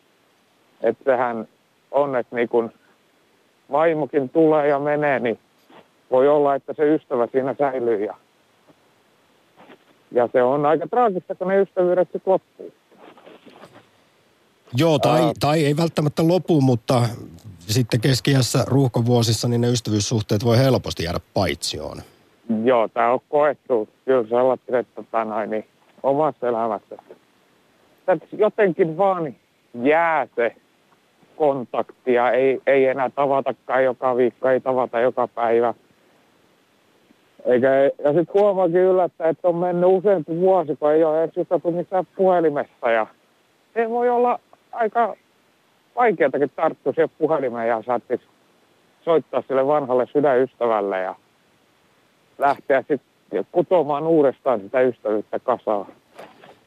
[0.82, 1.48] että sehän
[1.92, 2.72] on, että niin kun
[3.72, 5.40] vaimokin tulee ja menee, niin
[6.12, 8.16] voi olla, että se ystävä siinä säilyy ja,
[10.12, 12.74] ja se on aika traagista, kun ne ystävyydet sitten loppuu.
[14.76, 15.32] Joo, tai, Ää...
[15.40, 17.02] tai ei välttämättä lopu, mutta
[17.60, 21.98] sitten keskiässä ruuhkavuosissa niin ne ystävyyssuhteet voi helposti jäädä paitsioon.
[22.64, 25.66] Joo, tämä on koettu kyllä sellainen, että tota noin, niin
[26.04, 26.96] omassa elämässä.
[28.08, 29.36] Että jotenkin vaan
[29.84, 30.56] jää se
[31.38, 35.74] kontaktia, ei, ei enää tavatakaan joka viikko, ei tavata joka päivä.
[37.46, 37.68] Eikä,
[38.04, 41.36] ja sitten huomaakin yllättäen, että on mennyt useampi vuosi, kun ei ole edes
[41.76, 42.92] missään puhelimessa.
[42.92, 43.08] Ja
[43.74, 44.40] se voi olla
[44.72, 45.16] aika
[45.96, 48.24] vaikeatakin tarttua siihen puhelimeen ja saattisi
[49.06, 51.16] soittaa sille vanhalle sydänystävälle ja
[52.38, 55.86] lähteä sitten kutomaan uudestaan sitä ystävyyttä kasaan.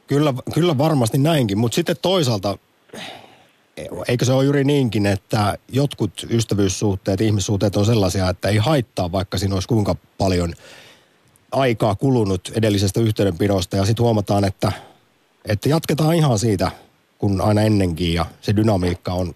[0.06, 2.58] Kyllä, kyllä varmasti näinkin, mutta sitten toisaalta
[4.08, 9.38] eikö se ole juuri niinkin, että jotkut ystävyyssuhteet, ihmissuhteet on sellaisia, että ei haittaa, vaikka
[9.38, 10.52] siinä olisi kuinka paljon
[11.52, 14.72] aikaa kulunut edellisestä yhteydenpidosta ja sitten huomataan, että,
[15.48, 16.70] että jatketaan ihan siitä
[17.18, 19.32] kuin aina ennenkin ja se dynamiikka on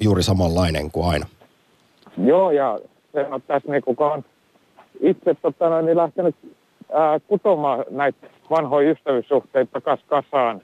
[0.00, 1.26] juuri samanlainen kuin aina.
[2.24, 2.78] Joo, ja
[3.12, 4.24] se on tässä niin kukaan
[5.00, 6.36] itse tota, niin lähtenyt
[6.92, 10.60] ää, kutomaan näitä vanhoja ystävyyssuhteita kas kasaan,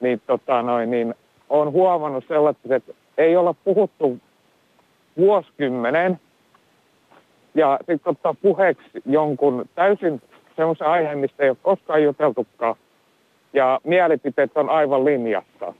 [0.00, 1.14] niin, tota, noin, niin
[1.48, 4.18] on huomannut sellaista, että ei olla puhuttu
[5.16, 6.20] vuosikymmenen,
[7.54, 10.22] ja sitten ottaa puheeksi jonkun täysin
[10.56, 12.74] semmoisen aiheen, mistä ei ole koskaan juteltukaan,
[13.52, 15.74] ja mielipiteet on aivan linjassa.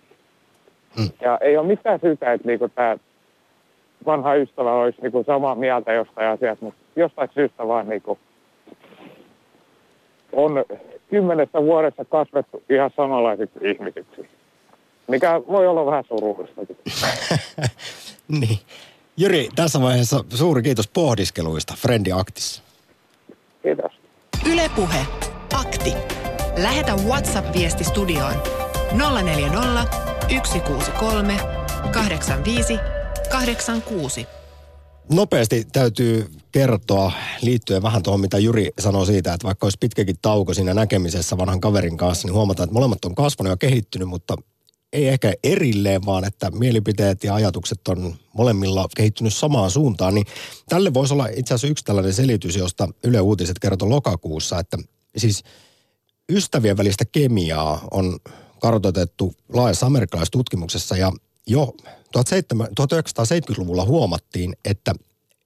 [0.97, 1.09] Hmm.
[1.21, 2.97] Ja ei ole mitään syytä, että niinku tämä
[4.07, 8.19] vanha ystävä olisi niinku samaa mieltä jostain asiasta, mutta jostain syystä vaan niinku
[10.33, 10.65] on
[11.11, 14.29] kymmenessä vuodessa kasvettu ihan samanlaisiksi ihmisiksi.
[15.09, 16.61] Mikä voi olla vähän surullista.
[18.41, 18.59] niin.
[19.17, 22.63] Jyri, tässä vaiheessa suuri kiitos pohdiskeluista Frendi Aktissa.
[23.63, 23.93] Kiitos.
[24.53, 25.07] Ylepuhe.
[25.55, 25.95] Akti.
[26.57, 28.35] Lähetä WhatsApp-viesti studioon
[29.23, 29.85] 040
[30.45, 31.37] 163
[31.93, 32.79] 85
[33.31, 34.27] 86.
[35.13, 40.55] Nopeasti täytyy kertoa liittyen vähän tuohon, mitä Juri sanoi siitä, että vaikka olisi pitkäkin tauko
[40.55, 44.37] siinä näkemisessä vanhan kaverin kanssa, niin huomataan, että molemmat on kasvanut ja kehittynyt, mutta
[44.93, 50.27] ei ehkä erilleen, vaan että mielipiteet ja ajatukset on molemmilla kehittynyt samaan suuntaan, niin
[50.69, 54.79] tälle voisi olla itse asiassa yksi tällainen selitys, josta Yle Uutiset kertoi lokakuussa, että
[55.17, 55.45] siis
[56.33, 58.19] ystävien välistä kemiaa on
[58.61, 61.13] kartoitettu laajassa amerikkalaistutkimuksessa ja
[61.47, 61.75] jo
[62.17, 64.95] 1970-luvulla huomattiin, että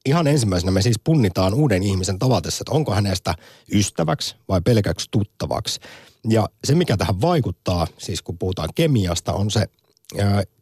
[0.06, 3.34] ihan ensimmäisenä me siis punnitaan uuden ihmisen tavatessa, että onko hänestä
[3.72, 5.80] ystäväksi vai pelkäksi tuttavaksi.
[6.28, 9.66] Ja se, mikä tähän vaikuttaa, siis kun puhutaan kemiasta, on se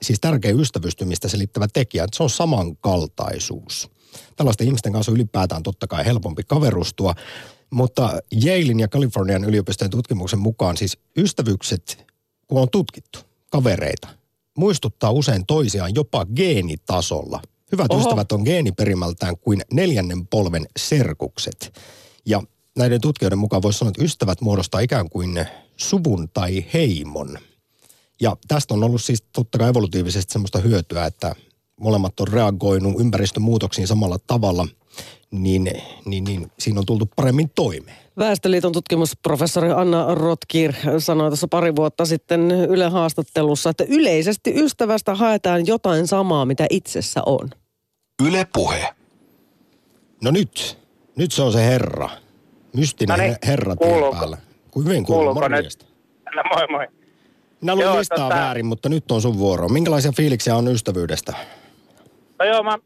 [0.03, 3.91] siis tärkeä ystävystymistä selittävä tekijä, että se on samankaltaisuus.
[4.37, 7.15] Tällaisten ihmisten kanssa ylipäätään totta kai helpompi kaverustua,
[7.71, 12.07] mutta Yalein ja Kalifornian yliopistojen tutkimuksen mukaan siis ystävyykset,
[12.47, 13.19] kun on tutkittu
[13.51, 14.09] kavereita,
[14.59, 17.43] muistuttaa usein toisiaan jopa geenitasolla.
[17.73, 18.01] Hyvät Oho.
[18.01, 21.73] ystävät on geeniperimältään kuin neljännen polven serkukset.
[22.27, 22.43] Ja
[22.79, 25.47] näiden tutkijoiden mukaan voisi sanoa, että ystävät muodostaa ikään kuin
[25.77, 27.39] suvun tai heimon.
[28.21, 31.35] Ja tästä on ollut siis totta kai evolutiivisesti semmoista hyötyä, että
[31.81, 34.67] molemmat on reagoinut ympäristömuutoksiin samalla tavalla,
[35.31, 35.71] niin,
[36.05, 37.97] niin, niin siinä on tultu paremmin toimeen.
[38.19, 45.67] Väestöliiton tutkimusprofessori Anna Rotkir sanoi tuossa pari vuotta sitten Yle haastattelussa, että yleisesti ystävästä haetaan
[45.67, 47.51] jotain samaa, mitä itsessä on.
[48.29, 48.89] Yle puhe.
[50.25, 50.79] No nyt,
[51.17, 52.09] nyt se on se herra.
[52.77, 53.77] Mystinen no niin, herra
[54.11, 54.37] päällä.
[54.71, 55.87] Kuin hyvin kuuluu, morjesta.
[56.37, 56.87] No moi moi.
[57.61, 58.35] Minä luin listaa tota...
[58.35, 59.69] väärin, mutta nyt on sun vuoro.
[59.69, 61.33] Minkälaisia fiiliksiä on ystävyydestä?
[62.39, 62.79] No joo, mä,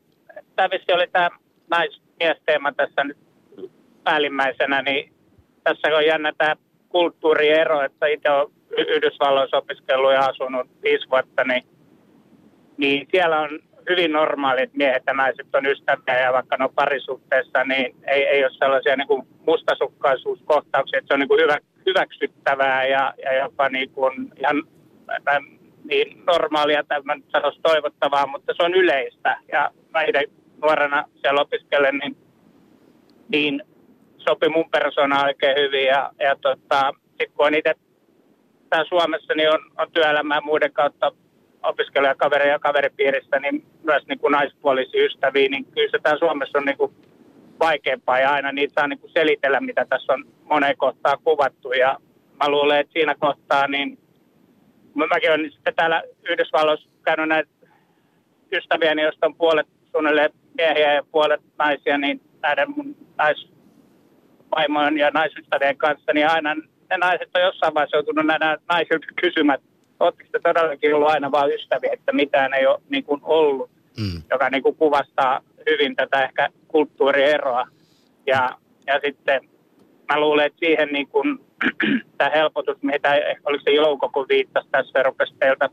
[0.57, 1.30] tämä vissi oli tämä
[1.70, 3.18] naismiesteema tässä nyt
[4.05, 5.12] päällimmäisenä, niin
[5.64, 6.57] tässä on jännä tämä
[6.89, 11.62] kulttuuriero, että itse olen Yhdysvalloissa opiskellut ja asunut viisi vuotta, niin,
[12.76, 13.61] niin siellä on
[13.91, 18.26] hyvin normaali, että miehet ja naiset on ystäviä ja vaikka ne on parisuhteessa, niin ei,
[18.26, 23.35] ei ole sellaisia niin kuin mustasukkaisuuskohtauksia, että se on niin kuin hyvä, hyväksyttävää ja, ja
[23.35, 24.62] jopa niin kuin ihan
[25.85, 29.37] niin normaalia, tai mä nyt sanoisi toivottavaa, mutta se on yleistä.
[29.53, 30.24] Ja mä itse
[30.62, 32.16] nuorena siellä opiskelen, niin,
[33.28, 33.62] niin
[34.16, 35.85] sopi mun persona oikein hyvin.
[35.85, 37.74] Ja, ja tota, sitten kun on itse
[38.89, 41.12] Suomessa, niin on, on työelämää muiden kautta
[41.64, 46.64] opiskelijakaveri ja kaveripiiristä, niin myös niin kuin naispuolisia ystäviä, niin kyllä se täällä Suomessa on
[46.64, 46.94] niin kuin
[47.60, 51.72] vaikeampaa ja aina niitä saa niin kuin selitellä, mitä tässä on moneen kohtaa kuvattu.
[51.72, 51.98] Ja
[52.42, 53.98] mä luulen, että siinä kohtaa, niin
[54.94, 57.50] mäkin olen sitten täällä Yhdysvalloissa käynyt näitä
[58.52, 65.76] ystäviäni, joista on puolet suunnilleen miehiä ja puolet naisia, niin näiden mun naisvaimojen ja naisystävien
[65.76, 66.54] kanssa, niin aina
[66.90, 69.58] ne naiset on jossain vaiheessa joutunut näitä naisilta kysymään,
[70.05, 74.22] oletteko te todellakin ollut aina vain ystäviä, että mitään ei ole niin kuin ollut, mm.
[74.30, 75.40] joka niin kuin kuvastaa
[75.70, 77.66] hyvin tätä ehkä kulttuurieroa.
[78.26, 79.48] Ja, ja sitten
[80.09, 81.38] mä luulen, että siihen niin kuin,
[82.18, 85.68] tämä helpotus, mitä oliko se Jouko, kun viittasi tässä, rupesi teiltä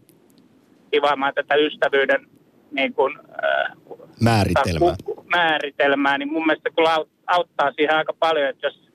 [0.93, 2.27] ivaamaan tätä ystävyyden
[2.71, 3.77] niin kuin, äh,
[4.21, 4.95] määritelmää.
[5.35, 8.89] määritelmää, niin mun mielestä kyllä auttaa siihen aika paljon, että jos,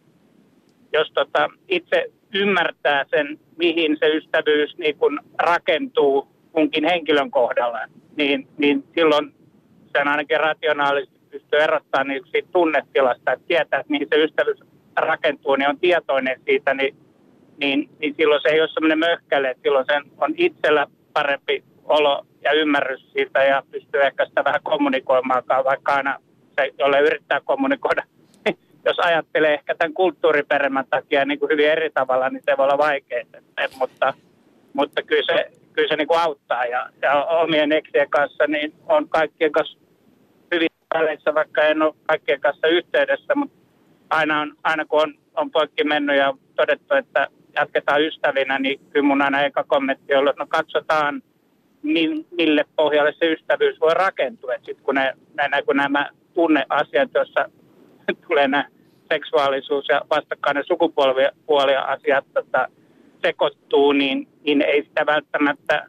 [0.92, 7.78] jos tota, itse ymmärtää sen, mihin se ystävyys niin kuin rakentuu kunkin henkilön kohdalla,
[8.16, 9.34] niin, niin silloin
[9.96, 14.60] sen ainakin rationaalisesti pystyy erottamaan niin siitä tunnetilasta, että tietää, että mihin se ystävyys
[14.96, 16.96] rakentuu, niin on tietoinen siitä, niin,
[17.56, 22.52] niin, niin silloin se ei ole sellainen möhkäle, silloin sen on itsellä parempi olo ja
[22.52, 26.18] ymmärrys siitä ja pystyy ehkä sitä vähän kommunikoimaan, vaikka aina
[26.60, 28.02] se, jolle yrittää kommunikoida,
[28.86, 32.78] jos ajattelee ehkä tämän kulttuuriperemän takia niin kuin hyvin eri tavalla, niin se voi olla
[32.78, 33.24] vaikeaa.
[33.78, 34.14] Mutta,
[34.72, 39.08] mutta kyllä se, kyllä se niin kuin auttaa ja, ja omien eksien kanssa niin on
[39.08, 39.78] kaikkien kanssa
[40.54, 43.56] hyvin väleissä, vaikka en ole kaikkien kanssa yhteydessä, mutta
[44.10, 47.28] aina, on, aina kun on, on poikki mennyt ja todettu, että
[47.58, 51.22] jatketaan ystävinä, niin kyllä mun aina eka kommentti on ollut, että no katsotaan,
[52.36, 54.52] mille pohjalle se ystävyys voi rakentua.
[54.56, 55.14] Sitten kun, ne,
[55.50, 57.48] ne, kun nämä tunneasiat, joissa
[58.28, 58.64] tulee nämä
[59.12, 62.68] seksuaalisuus ja vastakkainen sukupuolia asiat tota,
[63.22, 65.86] sekoittuu, niin, niin ei sitä välttämättä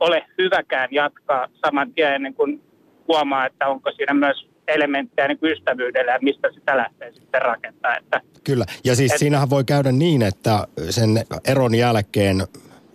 [0.00, 2.62] ole hyväkään jatkaa saman tien ennen kuin
[3.08, 7.96] huomaa, että onko siinä myös elementtejä niin ystävyydellä ja mistä sitä lähtee sitten rakentaa.
[7.96, 12.36] Että, Kyllä, ja siis et, siinähän voi käydä niin, että sen eron jälkeen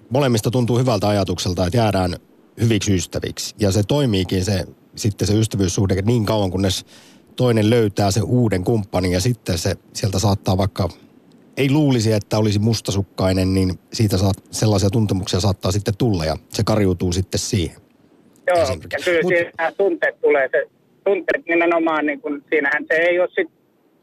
[0.09, 2.15] molemmista tuntuu hyvältä ajatukselta, että jäädään
[2.61, 3.55] hyviksi ystäviksi.
[3.59, 4.65] Ja se toimiikin se,
[4.95, 6.85] sitten se ystävyyssuhde niin kauan, kunnes
[7.37, 10.89] toinen löytää sen uuden kumppanin ja sitten se sieltä saattaa vaikka,
[11.57, 16.63] ei luulisi, että olisi mustasukkainen, niin siitä saat, sellaisia tuntemuksia saattaa sitten tulla ja se
[16.65, 17.77] karjuutuu sitten siihen.
[18.47, 20.65] Joo, ja kyllä Mut, siinä tunteet tulee, se
[21.03, 23.49] tunteet nimenomaan, niin kun, siinähän se ei ole sit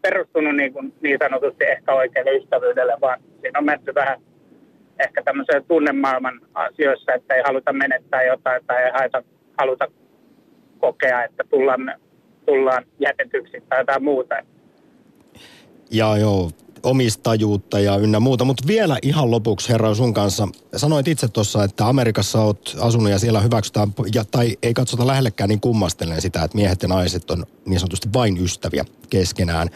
[0.02, 4.20] perustunut niin, kuin, niin sanotusti ehkä oikealle ystävyydelle, vaan siinä on menty vähän
[4.98, 9.22] ehkä tämmöisen tunnemaailman asioissa, että ei haluta menettää jotain tai ei haluta,
[9.58, 9.88] haluta
[10.78, 11.94] kokea, että tullaan,
[12.46, 14.34] tullaan jätetyksi tai jotain muuta.
[15.90, 16.50] Ja joo,
[16.82, 18.44] omistajuutta ja ynnä muuta.
[18.44, 20.48] Mutta vielä ihan lopuksi, herra, sun kanssa.
[20.76, 25.48] Sanoit itse tuossa, että Amerikassa oot asunut ja siellä hyväksytään, ja, tai ei katsota lähellekään
[25.48, 29.68] niin kummastellen sitä, että miehet ja naiset on niin sanotusti vain ystäviä keskenään,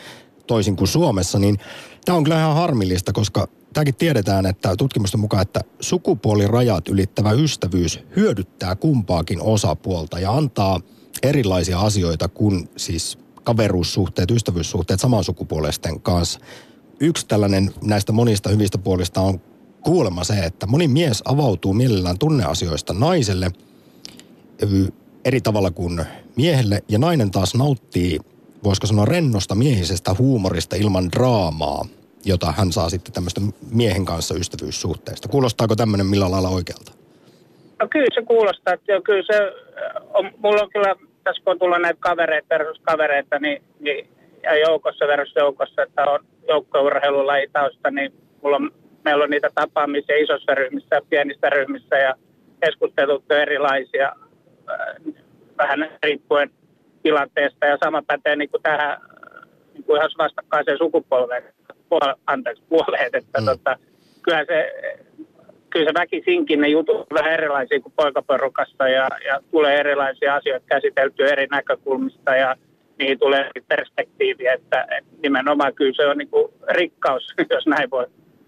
[0.46, 1.38] toisin kuin Suomessa.
[1.38, 1.58] Niin
[2.04, 8.00] tämä on kyllä ihan harmillista, koska tämäkin tiedetään, että tutkimusten mukaan, että sukupuolirajat ylittävä ystävyys
[8.16, 10.80] hyödyttää kumpaakin osapuolta ja antaa
[11.26, 16.40] erilaisia asioita kuin siis kaveruussuhteet, ystävyyssuhteet samansukupuolisten kanssa.
[17.00, 19.40] Yksi tällainen näistä monista hyvistä puolista on
[19.84, 23.50] kuulemma se, että moni mies avautuu mielellään tunneasioista naiselle
[25.24, 26.04] eri tavalla kuin
[26.36, 28.20] miehelle ja nainen taas nauttii,
[28.64, 31.84] voisiko sanoa rennosta miehisestä huumorista ilman draamaa
[32.24, 33.40] jota hän saa sitten tämmöistä
[33.70, 35.28] miehen kanssa ystävyyssuhteesta.
[35.28, 36.92] Kuulostaako tämmöinen millä lailla oikealta?
[37.80, 39.38] No kyllä se kuulostaa, että jo, kyllä se
[40.14, 40.96] on, mulla on kyllä,
[41.28, 44.08] tässä kun tullut näitä kavereita versus kavereita, niin, niin
[44.42, 48.12] ja joukossa versus joukossa, että on joukkourheilulajitausta, niin
[48.42, 48.70] mulla on,
[49.04, 52.14] meillä on niitä tapaamisia isossa ryhmissä ja pienissä ryhmissä ja
[52.60, 54.12] keskustelut erilaisia,
[55.58, 56.50] vähän riippuen
[57.02, 59.00] tilanteesta ja sama pätee niin kuin tähän
[59.74, 61.42] niin kuin ihan vastakkaiseen sukupolveen
[61.88, 63.46] puole, anteeksi, puoleet, että mm.
[63.46, 63.76] tota,
[64.22, 64.72] kyllä se,
[65.70, 71.26] kyllä se väkisinkin ne jutut vähän erilaisia kuin poikaporukassa ja, ja tulee erilaisia asioita käsiteltyä
[71.26, 72.56] eri näkökulmista ja
[72.98, 78.06] niihin tulee perspektiiviä, että, että nimenomaan kyllä se on niin kuin rikkaus, jos näin voi,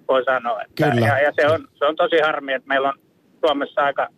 [0.08, 0.62] voi sanoa.
[0.62, 1.06] Että, kyllä.
[1.06, 2.98] Ja, ja se, on, se on tosi harmi, että meillä on
[3.40, 4.08] Suomessa aika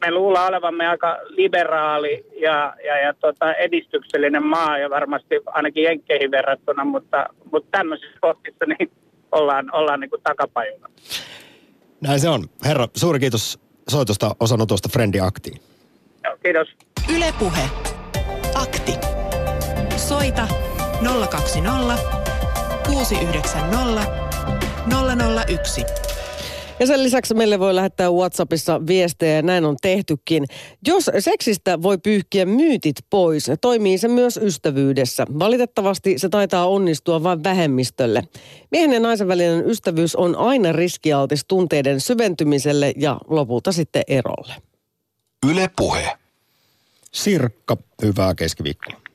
[0.00, 6.30] me luullaan olevamme aika liberaali ja, ja, ja tota edistyksellinen maa ja varmasti ainakin Jenkkeihin
[6.30, 8.90] verrattuna, mutta, mutta tämmöisissä kohdissa niin
[9.32, 10.88] ollaan, ollaan niin kuin takapajuna.
[12.00, 12.48] Näin se on.
[12.64, 15.60] Herra, suuri kiitos soitosta osanotosta Frendi Aktiin.
[16.24, 16.68] Joo, Kiitos.
[17.16, 17.70] Ylepuhe.
[18.54, 18.92] Akti.
[19.96, 20.48] Soita
[21.30, 21.98] 020
[22.86, 24.06] 690
[25.46, 25.84] 001.
[26.80, 30.44] Ja sen lisäksi meille voi lähettää WhatsAppissa viestejä ja näin on tehtykin.
[30.86, 35.26] Jos seksistä voi pyyhkiä myytit pois, toimii se myös ystävyydessä.
[35.38, 38.22] Valitettavasti se taitaa onnistua vain vähemmistölle.
[38.70, 44.54] Miehen ja naisen välinen ystävyys on aina riskialtis tunteiden syventymiselle ja lopulta sitten erolle.
[45.50, 46.18] Yle Puhe.
[47.12, 49.05] Sirkka, hyvää keskiviikkoa.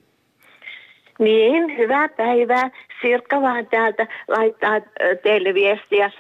[1.22, 2.70] Niin, hyvää päivää.
[3.02, 4.82] Sirkka vaan täältä laittaa äh,
[5.24, 6.06] teille viestiä.
[6.06, 6.12] Äh,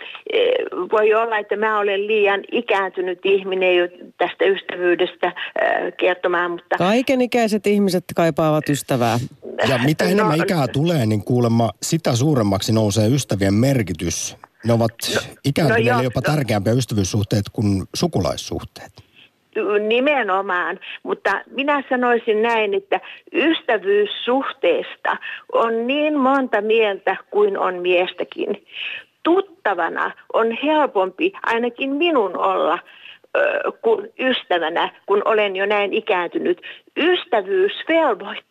[0.91, 3.87] Voi olla, että mä olen liian ikääntynyt ihminen jo
[4.17, 5.33] tästä ystävyydestä äh,
[5.97, 9.19] kertomaan, mutta Kaikenikäiset ihmiset kaipaavat ystävää.
[9.69, 14.37] Ja mitä enemmän No, ikää tulee, niin kuulemma sitä suuremmaksi nousee ystävien merkitys.
[14.65, 14.93] Ne ovat
[15.45, 16.35] ikääntyneille joo, jopa no.
[16.35, 19.10] tärkeämpiä ystävyyssuhteet kuin sukulaissuhteet.
[19.87, 22.99] Nimenomaan, mutta minä sanoisin näin, että
[23.33, 25.17] ystävyyssuhteesta
[25.53, 28.65] on niin monta mieltä kuin on miestäkin.
[29.23, 32.79] Tuttavana on helpompi ainakin minun olla
[33.81, 36.61] kuin ystävänä, kun olen jo näin ikääntynyt.
[36.97, 38.50] Ystävyys velvoittaa.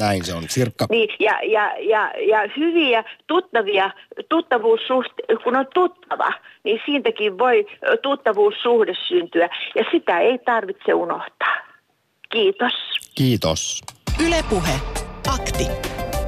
[0.00, 0.44] Näin se on.
[0.48, 3.90] Sirkka, Niin, ja, ja, ja, ja hyviä tuttavia,
[4.28, 6.32] tuttavuussuhte, kun on tuttava,
[6.64, 7.66] niin siitäkin voi
[8.02, 9.48] tuttavuussuhde syntyä.
[9.74, 11.56] Ja sitä ei tarvitse unohtaa.
[12.30, 12.72] Kiitos.
[13.14, 13.80] kiitos.
[14.26, 14.80] Ylepuhe.
[15.34, 15.66] Akti.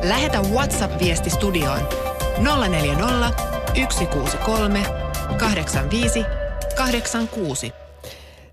[0.08, 1.80] Lähetä WhatsApp-viesti studioon
[2.68, 3.30] 040
[3.90, 4.82] 163
[5.38, 6.24] 85
[6.76, 7.85] 86.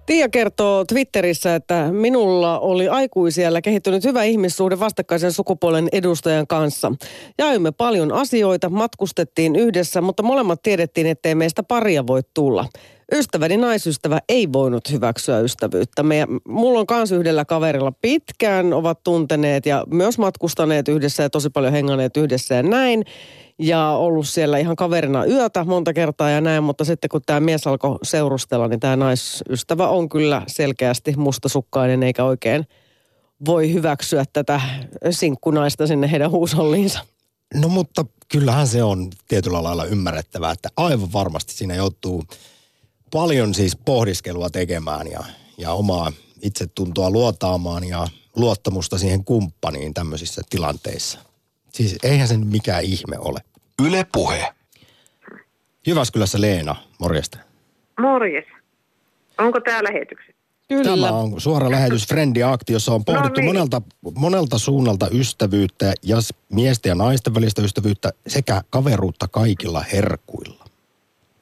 [0.06, 6.92] Tiia kertoo Twitterissä, että minulla oli aikuisiellä kehittynyt hyvä ihmissuhde vastakkaisen sukupuolen edustajan kanssa.
[7.38, 12.66] Jaimme paljon asioita, matkustettiin yhdessä, mutta molemmat tiedettiin, ettei meistä paria voi tulla.
[13.12, 16.04] Ystäväni naisystävä ei voinut hyväksyä ystävyyttä.
[16.20, 21.50] Ja mulla on kans yhdellä kaverilla pitkään ovat tunteneet ja myös matkustaneet yhdessä ja tosi
[21.50, 23.04] paljon henganneet yhdessä ja näin
[23.60, 27.68] ja ollut siellä ihan kaverina yötä monta kertaa ja näin, mutta sitten kun tämä mies
[27.68, 32.68] alkoi seurustella, niin tämä naisystävä on kyllä selkeästi mustasukkainen eikä oikein
[33.46, 34.62] voi hyväksyä tätä
[35.10, 37.00] sinkkunaista sinne heidän huusolliinsa.
[37.54, 42.24] No mutta kyllähän se on tietyllä lailla ymmärrettävää, että aivan varmasti siinä joutuu
[43.12, 45.24] paljon siis pohdiskelua tekemään ja,
[45.58, 51.20] ja omaa itsetuntoa luotaamaan ja luottamusta siihen kumppaniin tämmöisissä tilanteissa.
[51.74, 53.40] Siis eihän se nyt mikään ihme ole.
[53.88, 54.54] Yle Puhe.
[55.88, 57.40] Jyväskylässä Leena, morjesta.
[58.00, 58.46] Morjes.
[59.38, 60.34] Onko tämä lähetyksessä?
[60.68, 61.08] Kyllä.
[61.08, 63.50] Tämä on suora lähetys Frendi-akti, jossa on pohdittu niin.
[63.50, 63.82] monelta,
[64.16, 66.18] monelta suunnalta ystävyyttä ja
[66.54, 70.66] miesten ja naisten välistä ystävyyttä sekä kaveruutta kaikilla herkuilla.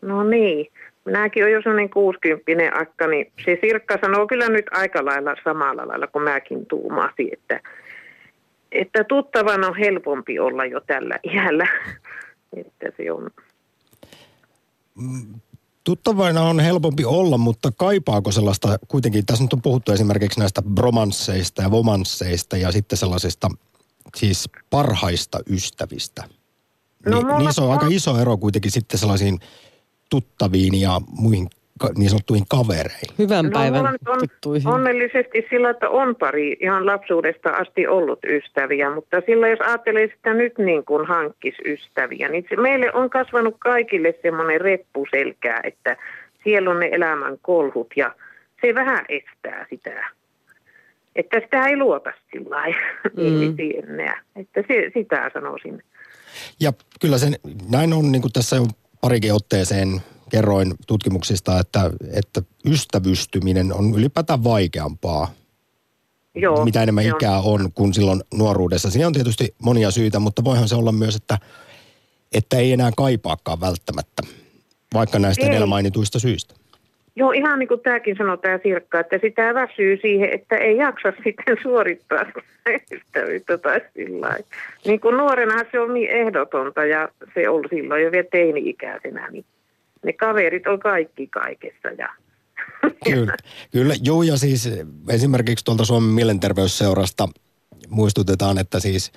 [0.02, 0.68] No niin.
[1.06, 5.88] Minäkin olen jo sellainen 60 akka, niin se Sirkka sanoo kyllä nyt aika lailla samalla
[5.88, 7.60] lailla kuin mäkin tuumasin, että,
[8.72, 11.68] että tuttavan on helpompi olla jo tällä iällä.
[12.58, 13.30] Että se on.
[15.84, 21.62] Tuttavaina on helpompi olla, mutta kaipaako sellaista, kuitenkin tässä nyt on puhuttu esimerkiksi näistä bromansseista
[21.62, 23.50] ja vomansseista ja sitten sellaisista
[24.16, 26.24] siis parhaista ystävistä.
[27.06, 29.40] No Ni, mulla niissä on aika iso ero kuitenkin sitten sellaisiin
[30.10, 31.48] tuttaviin ja muihin
[31.98, 33.10] niin sanottuihin kavereihin.
[33.20, 34.68] Hyvän No, päivän on tuttuihin.
[34.68, 40.34] onnellisesti sillä, että on pari ihan lapsuudesta asti ollut ystäviä, mutta sillä jos ajattelee sitä
[40.34, 45.98] nyt niin kuin hankkis ystäviä, niin se meille on kasvanut kaikille semmoinen reppu selkää, että
[46.44, 48.16] siellä on ne elämän kolhut ja
[48.62, 50.06] se vähän estää sitä.
[51.16, 52.78] Että sitä ei luota sillä lailla,
[53.18, 53.56] Mm.
[53.90, 54.22] enää.
[54.36, 55.84] Että se, sitä sanoisin.
[56.60, 56.72] Ja
[57.02, 57.34] kyllä sen,
[57.72, 58.64] näin on niin kuin tässä jo
[59.02, 59.88] parikin otteeseen
[60.32, 65.32] kerroin tutkimuksista, että, että ystävystyminen on ylipäätään vaikeampaa
[66.36, 67.12] Joo, mitä enemmän on.
[67.16, 68.90] ikää on kuin silloin nuoruudessa.
[68.90, 71.38] Siinä on tietysti monia syitä, mutta voihan se olla myös, että,
[72.34, 74.24] että ei enää kaipaakaan välttämättä,
[74.94, 75.50] vaikka näistä Ei.
[75.52, 76.54] edellä mainituista syistä.
[77.16, 81.14] Joo, ihan niin kuin tämäkin sanoo tämä Sirkka, että sitä väsyy siihen, että ei jaksa
[81.24, 82.26] sitten suorittaa
[82.92, 84.38] ystävyyttä tai sillä.
[84.86, 89.46] Niin kuin nuorenahan se on niin ehdotonta ja se on silloin jo vielä teini-ikäisenä, niin
[90.06, 92.10] ne kaverit on kaikki kaikessa ja
[93.06, 93.36] Kyllä,
[93.72, 93.96] kyllä.
[94.04, 94.70] Joo, ja siis
[95.10, 97.30] esimerkiksi tuolta Suomen mielenterveysseurasta
[97.90, 99.12] muistutetaan, että siis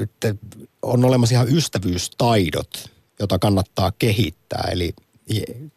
[0.00, 0.34] että
[0.82, 2.90] on olemassa ihan ystävyystaidot,
[3.20, 4.68] jota kannattaa kehittää.
[4.72, 4.94] Eli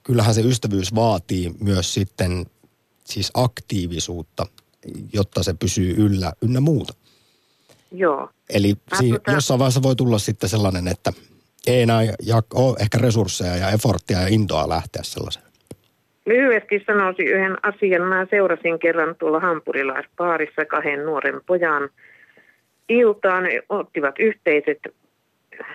[0.03, 2.45] kyllähän se ystävyys vaatii myös sitten
[3.05, 4.45] siis aktiivisuutta,
[5.13, 6.93] jotta se pysyy yllä ynnä muuta.
[7.91, 8.29] joo.
[8.49, 11.13] Eli siinä tota- jossain vaiheessa voi tulla sitten sellainen, että
[11.67, 12.01] ei enää
[12.53, 15.45] ole ehkä resursseja ja eforttia ja intoa lähteä sellaiseen.
[16.25, 18.01] Lyhyesti sanoisin yhden asian.
[18.01, 21.89] Mä seurasin kerran tuolla hampurilaispaarissa kahden nuoren pojan
[22.89, 23.43] iltaan.
[23.69, 24.79] Ottivat yhteiset,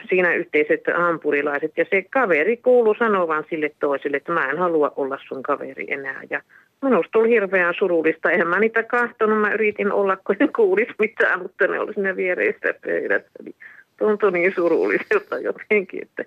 [0.08, 5.18] siinä yhteiset hampurilaiset ja se kaveri kuului sanovan sille toiselle, että mä en halua olla
[5.28, 6.22] sun kaveri enää.
[6.30, 6.42] Ja
[6.82, 8.30] minusta oli hirveän surullista.
[8.30, 9.40] En mä niitä kahtonut.
[9.40, 13.30] Mä yritin olla, kun en kuulisi mitään, mutta ne oli siinä viereistä pöydässä.
[13.98, 16.24] Tuntui niin surulliselta jotenkin, että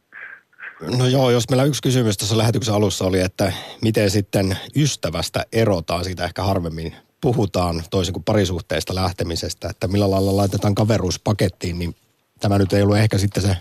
[0.98, 6.04] No joo, jos meillä yksi kysymys tuossa lähetyksen alussa oli, että miten sitten ystävästä erotaan,
[6.04, 11.96] siitä ehkä harvemmin puhutaan toisin kuin parisuhteesta lähtemisestä, että millä lailla laitetaan kaveruus pakettiin, niin
[12.40, 13.56] tämä nyt ei ollut ehkä sitten se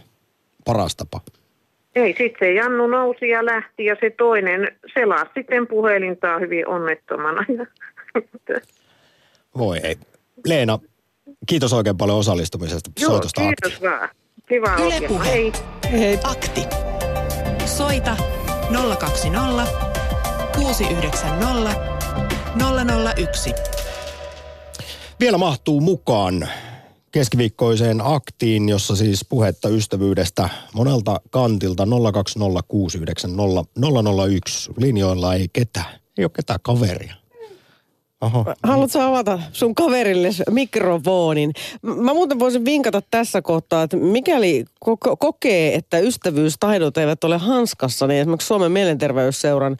[0.65, 1.21] paras tapa.
[1.95, 7.45] Ei, sitten se Jannu nousi ja lähti ja se toinen selasi sitten puhelintaa hyvin onnettomana.
[9.59, 9.97] Voi ei.
[10.47, 10.79] Leena,
[11.47, 12.91] kiitos oikein paljon osallistumisesta.
[13.01, 13.55] Joo, Soitosta akti.
[13.63, 14.09] kiitos vaan.
[14.49, 15.09] Kiva Yle.
[15.09, 15.25] Puhe.
[15.31, 15.53] Hei.
[15.93, 16.19] Hei.
[16.25, 16.65] Akti.
[17.67, 18.17] Soita
[18.99, 19.67] 020
[20.57, 21.75] 690
[23.17, 23.53] 001.
[25.21, 26.49] Vielä mahtuu mukaan
[27.13, 31.89] keskiviikkoiseen aktiin, jossa siis puhetta ystävyydestä monelta kantilta 020690001.
[34.77, 37.20] Linjoilla ei ketään, ei ole ketään kaveria.
[38.21, 38.45] Oho.
[38.63, 41.53] Haluatko avata sun kaverille mikrofonin?
[41.83, 48.07] Mä muuten voisin vinkata tässä kohtaa, että mikäli ko- kokee, että ystävyystaidot eivät ole hanskassa,
[48.07, 49.77] niin esimerkiksi Suomen mielenterveysseuran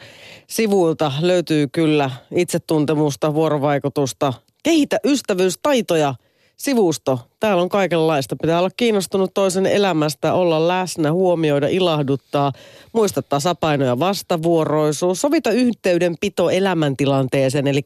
[0.47, 4.33] sivuilta löytyy kyllä itsetuntemusta, vuorovaikutusta,
[4.63, 6.15] kehitä ystävyystaitoja
[6.61, 7.19] sivusto.
[7.41, 8.37] Täällä on kaikenlaista.
[8.43, 12.53] Pitää olla kiinnostunut toisen elämästä, olla läsnä, huomioida, ilahduttaa,
[12.93, 17.67] muista tasapaino ja vastavuoroisuus, sovita yhteydenpito elämäntilanteeseen.
[17.67, 17.81] Eli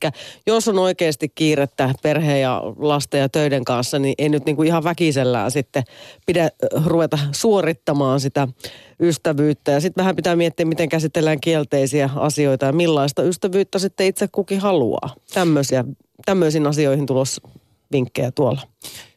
[0.46, 4.66] jos on oikeasti kiirettä perheen ja lasten ja töiden kanssa, niin ei nyt niin kuin
[4.66, 5.84] ihan väkisellään sitten
[6.26, 6.50] pidä
[6.86, 8.48] ruveta suorittamaan sitä
[9.00, 9.72] ystävyyttä.
[9.72, 14.60] Ja sitten vähän pitää miettiä, miten käsitellään kielteisiä asioita ja millaista ystävyyttä sitten itse kukin
[14.60, 15.14] haluaa.
[15.34, 15.84] Tämmöisiä,
[16.26, 17.42] tämmöisiin asioihin tulossa
[17.94, 18.60] vinkkejä tuolla.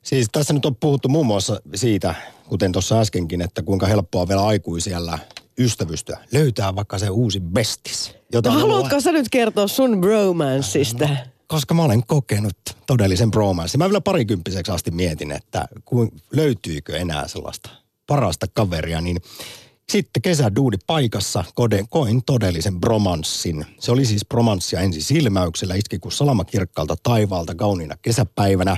[0.01, 2.15] Siis tässä nyt on puhuttu muun muassa siitä,
[2.49, 5.19] kuten tuossa äskenkin, että kuinka helppoa vielä aikuisiellä
[5.59, 6.17] ystävystyä.
[6.34, 8.15] Löytää vaikka se uusi bestis.
[8.34, 11.09] Jota No, haluatko sä nyt kertoa sun bromanceista?
[11.47, 12.57] koska mä olen kokenut
[12.88, 13.80] todellisen bromanssin.
[13.80, 15.67] Mä vielä parikymppiseksi asti mietin, että
[16.32, 17.69] löytyykö enää sellaista
[18.07, 19.17] parasta kaveria, niin
[19.91, 23.65] sitten kesäduudi paikassa kode, koin todellisen bromanssin.
[23.79, 28.77] Se oli siis bromanssia ensi silmäyksellä, iski kuin salama kirkkaalta taivaalta kauniina kesäpäivänä.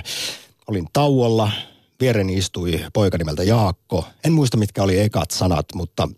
[0.66, 1.52] Olin tauolla,
[2.00, 4.04] viereni istui poika nimeltä Jaakko.
[4.24, 6.08] En muista mitkä oli ekat sanat, mutta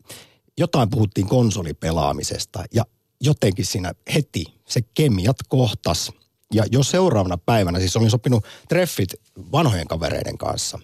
[0.59, 2.85] jotain puhuttiin konsolipelaamisesta ja
[3.21, 6.13] jotenkin siinä heti se kemiat kohtas.
[6.55, 9.15] Ja jo seuraavana päivänä, siis olin sopinut treffit
[9.53, 10.79] vanhojen kavereiden kanssa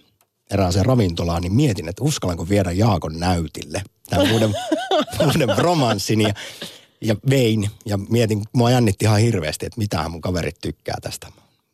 [0.51, 4.55] erääseen ravintolaan, niin mietin, että uskallanko viedä Jaakon näytille tämän uuden,
[5.25, 6.21] uuden romanssin.
[6.21, 6.33] Ja,
[7.01, 11.27] ja vein ja mietin, mua jännitti ihan hirveästi, että mitähän mun kaverit tykkää tästä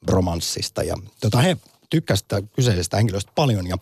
[0.07, 0.83] romanssista.
[0.83, 1.57] Ja tota, he
[1.89, 3.77] tykkäsivät kyseisestä henkilöstä paljon ja,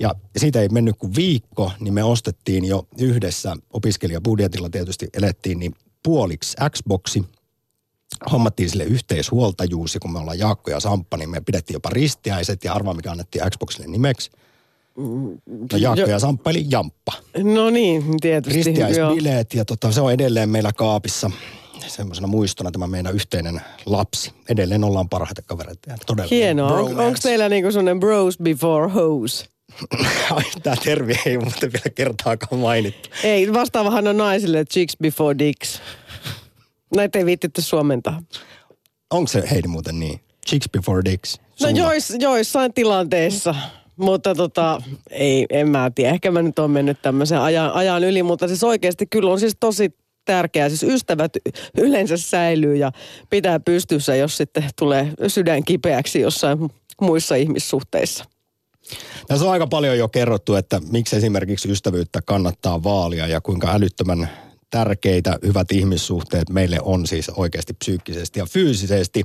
[0.00, 5.74] ja siitä ei mennyt kuin viikko, niin me ostettiin jo yhdessä opiskelijabudjetilla tietysti elettiin, niin
[6.02, 7.24] puoliksi Xboxi,
[8.32, 12.64] hommattiin sille yhteishuoltajuus ja kun me ollaan Jaakko ja Samppa, niin me pidettiin jopa ristiäiset
[12.64, 14.30] ja arvaa mikä annettiin Xboxille nimeksi.
[15.72, 17.12] No Jaakko ja Samppa eli Jamppa.
[17.42, 18.62] No niin, tietysti.
[18.62, 21.30] Ristiäisbileet ja tota, se on edelleen meillä kaapissa
[21.86, 24.32] semmoisena muistona tämä meidän yhteinen lapsi.
[24.48, 25.94] Edelleen ollaan parhaita kavereita.
[26.06, 26.72] Todella Hienoa.
[26.72, 29.44] On, onko teillä niinku sellainen bros before hose?
[30.30, 33.08] Ai, Tämä termi ei muuten vielä kertaakaan mainittu.
[33.24, 35.80] Ei, vastaavahan on naisille chicks before dicks.
[36.96, 38.22] Näitä ei viittitty suomentaa.
[39.10, 40.20] Onko se Heidi muuten niin?
[40.48, 41.38] Chicks before dicks.
[41.38, 41.80] No Sulla.
[41.80, 43.54] jois, joissain tilanteissa.
[43.96, 46.12] Mutta tota, ei, en mä tiedä.
[46.12, 49.56] Ehkä mä nyt oon mennyt tämmöisen ajan, ajan yli, mutta siis oikeasti kyllä on siis
[49.60, 50.68] tosi tärkeää.
[50.68, 51.32] Siis ystävät
[51.78, 52.92] yleensä säilyy ja
[53.30, 56.58] pitää pystyssä, jos sitten tulee sydän kipeäksi jossain
[57.00, 58.24] muissa ihmissuhteissa.
[59.26, 64.28] Tässä on aika paljon jo kerrottu, että miksi esimerkiksi ystävyyttä kannattaa vaalia ja kuinka älyttömän
[64.70, 69.24] tärkeitä hyvät ihmissuhteet meille on siis oikeasti psyykkisesti ja fyysisesti.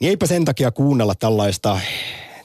[0.00, 1.80] Niin eipä sen takia kuunnella tällaista,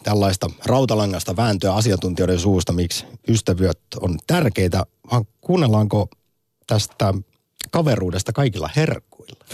[0.04, 6.10] tällaista rautalangasta vääntöä asiantuntijoiden suusta, miksi ystävyyt on tärkeitä, vaan kuunnellaanko
[6.68, 7.14] tästä
[7.72, 9.46] kaveruudesta kaikilla herkkuilla.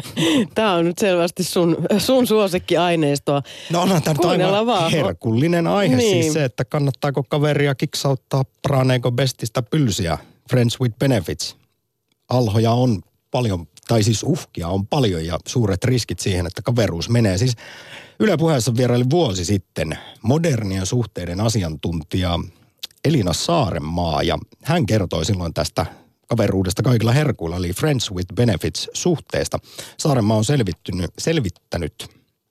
[0.54, 3.42] Tämä on nyt selvästi sun, sun suosikkiaineistoa.
[3.70, 4.92] No onhan tämä nyt Kuunnellaan aivan vaan.
[4.92, 6.22] herkullinen aihe Niin.
[6.22, 10.18] siis se, että kannattaako kaveria kiksauttaa paraneeko bestistä pylsiä,
[10.50, 11.57] friends with benefits.
[12.28, 17.38] Alhoja on paljon, tai siis uhkia on paljon ja suuret riskit siihen, että kaveruus menee.
[17.38, 17.56] Siis
[18.20, 22.38] Yle puheessa vieraili vuosi sitten modernien suhteiden asiantuntija
[23.04, 25.86] Elina Saarenmaa ja hän kertoi silloin tästä
[26.26, 29.58] kaveruudesta kaikilla herkuilla, eli Friends with Benefits suhteesta.
[29.98, 32.08] Saarenmaa on selvittynyt, selvittänyt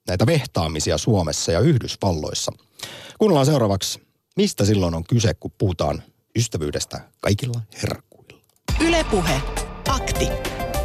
[0.08, 2.52] näitä vehtaamisia Suomessa ja Yhdysvalloissa.
[3.18, 4.00] Kuunnellaan seuraavaksi,
[4.36, 6.02] mistä silloin on kyse, kun puhutaan
[6.36, 8.42] ystävyydestä kaikilla herkuilla.
[8.80, 9.40] Ylepuhe
[9.88, 10.28] Akti.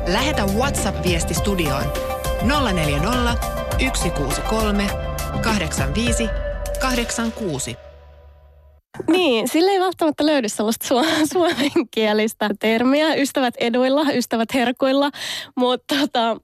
[0.07, 1.83] Lähetä WhatsApp-viesti studioon
[2.73, 3.37] 040
[3.93, 4.87] 163
[5.43, 6.29] 85
[6.81, 7.77] 86.
[9.07, 13.15] Niin, sille ei välttämättä löydy sellaista su- suomenkielistä termiä.
[13.15, 15.11] Ystävät eduilla, ystävät herkuilla,
[15.55, 16.37] mutta tota,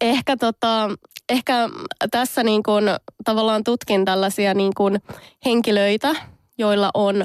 [0.00, 0.90] ehkä, tota,
[1.28, 1.68] ehkä
[2.10, 2.84] tässä niin kuin,
[3.24, 4.98] tavallaan tutkin tällaisia niin kuin
[5.44, 6.14] henkilöitä,
[6.58, 7.24] joilla on,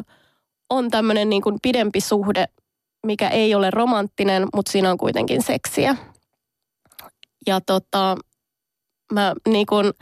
[0.70, 2.46] on tämmöinen niin pidempi suhde,
[3.08, 5.96] mikä ei ole romanttinen, mutta siinä on kuitenkin seksiä.
[7.48, 8.18] Ja tota,
[9.14, 9.94] mä niin kuin,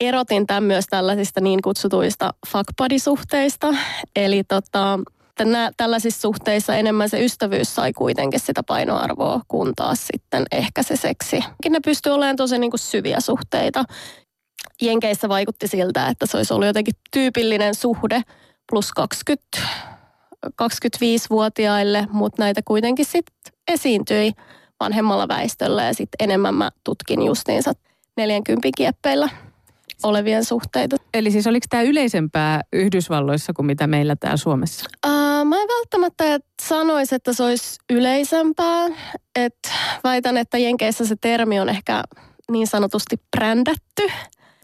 [0.00, 3.74] erotin tämän myös tällaisista niin kutsutuista fuck suhteista
[4.16, 4.98] Eli tota,
[5.44, 10.96] nää, tällaisissa suhteissa enemmän se ystävyys sai kuitenkin sitä painoarvoa, kun taas sitten ehkä se
[10.96, 11.40] seksi.
[11.68, 13.84] Ne pystyy olemaan tosi niin syviä suhteita.
[14.82, 18.22] Jenkeissä vaikutti siltä, että se olisi ollut jotenkin tyypillinen suhde
[18.70, 19.42] plus 20,
[20.46, 24.32] 25-vuotiaille, mutta näitä kuitenkin sitten esiintyi
[24.80, 27.72] vanhemmalla väestöllä ja sitten enemmän mä tutkin justiinsa
[28.16, 29.28] 40 kieppeillä
[30.02, 30.96] olevien suhteita.
[31.14, 34.84] Eli siis oliko tämä yleisempää Yhdysvalloissa kuin mitä meillä täällä Suomessa?
[35.06, 38.86] Uh, mä en välttämättä sanoisi, että se olisi yleisempää.
[39.36, 39.58] Et
[40.04, 42.02] väitän, että Jenkeissä se termi on ehkä
[42.50, 44.08] niin sanotusti brändätty.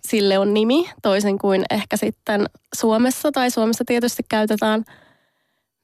[0.03, 3.33] Sille on nimi, toisin kuin ehkä sitten Suomessa.
[3.33, 4.85] Tai Suomessa tietysti käytetään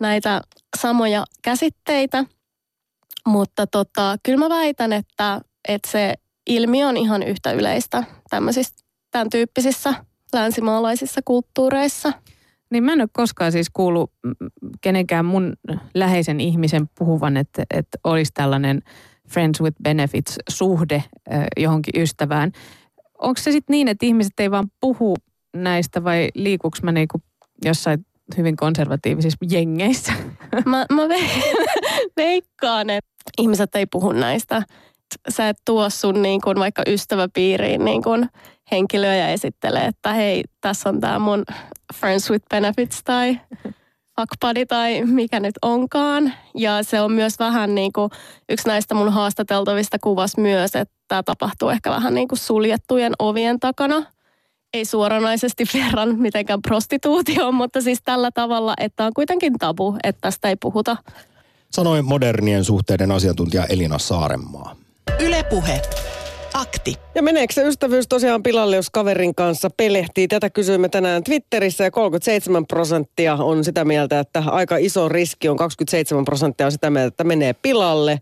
[0.01, 0.41] näitä
[0.81, 2.25] samoja käsitteitä.
[3.27, 6.15] Mutta tota, kyllä mä väitän, että, että se
[6.47, 9.95] ilmiö on ihan yhtä yleistä tämmöisistä tämän tyyppisissä
[10.33, 12.13] länsimaalaisissa kulttuureissa.
[12.71, 14.13] Niin mä en ole koskaan siis kuullut
[14.81, 15.53] kenenkään mun
[15.95, 18.83] läheisen ihmisen puhuvan, että, että olisi tällainen
[19.29, 21.05] friends with benefits suhde
[21.57, 22.53] johonkin ystävään.
[23.19, 25.17] Onko se sitten niin, että ihmiset ei vaan puhu
[25.57, 27.23] näistä vai liikuks mä niinku
[27.65, 30.13] jossain hyvin konservatiivisissa jengeissä?
[30.65, 31.03] Mä, mä
[32.17, 34.63] veikkaan, että ihmiset ei puhu näistä.
[35.29, 38.29] Sä et tuo sun niin kun vaikka ystäväpiiriin niin kun
[38.71, 41.45] henkilöä ja esittelee, että hei, tässä on tämä mun
[41.95, 43.41] Friends with Benefits tai
[44.21, 46.33] fuck buddy tai mikä nyt onkaan.
[46.55, 48.11] Ja se on myös vähän niin kuin
[48.49, 53.61] yksi näistä mun haastateltavista kuvas myös, että tämä tapahtuu ehkä vähän niin kuin suljettujen ovien
[53.61, 54.03] takana.
[54.75, 60.49] Ei suoranaisesti verran mitenkään prostituutioon, mutta siis tällä tavalla, että on kuitenkin tabu, että tästä
[60.49, 60.97] ei puhuta.
[61.71, 64.77] Sanoi modernien suhteiden asiantuntija Elina Saarenmaa.
[65.21, 65.83] Ylepuhe
[66.55, 66.95] Akti.
[67.15, 70.29] Ja meneekö se ystävyys tosiaan pilalle, jos kaverin kanssa pelehtii?
[70.29, 75.57] Tätä kysyimme tänään Twitterissä ja 37 prosenttia on sitä mieltä, että aika iso riski on.
[75.57, 78.19] 27 prosenttia on sitä mieltä, että menee pilalle.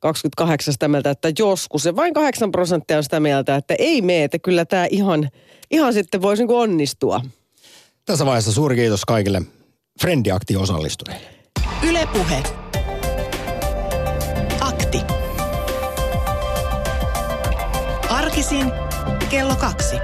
[0.00, 1.84] 28 sitä mieltä, että joskus.
[1.84, 5.28] Ja vain 8 prosenttia on sitä mieltä, että ei mene, että kyllä tämä ihan,
[5.70, 7.20] ihan sitten voisi niin onnistua.
[8.04, 9.42] Tässä vaiheessa suuri kiitos kaikille
[10.00, 11.28] Friendiakti osallistuneille.
[11.82, 12.42] Ylepuhe
[18.38, 18.72] arkisin
[19.30, 19.96] kello kaksi.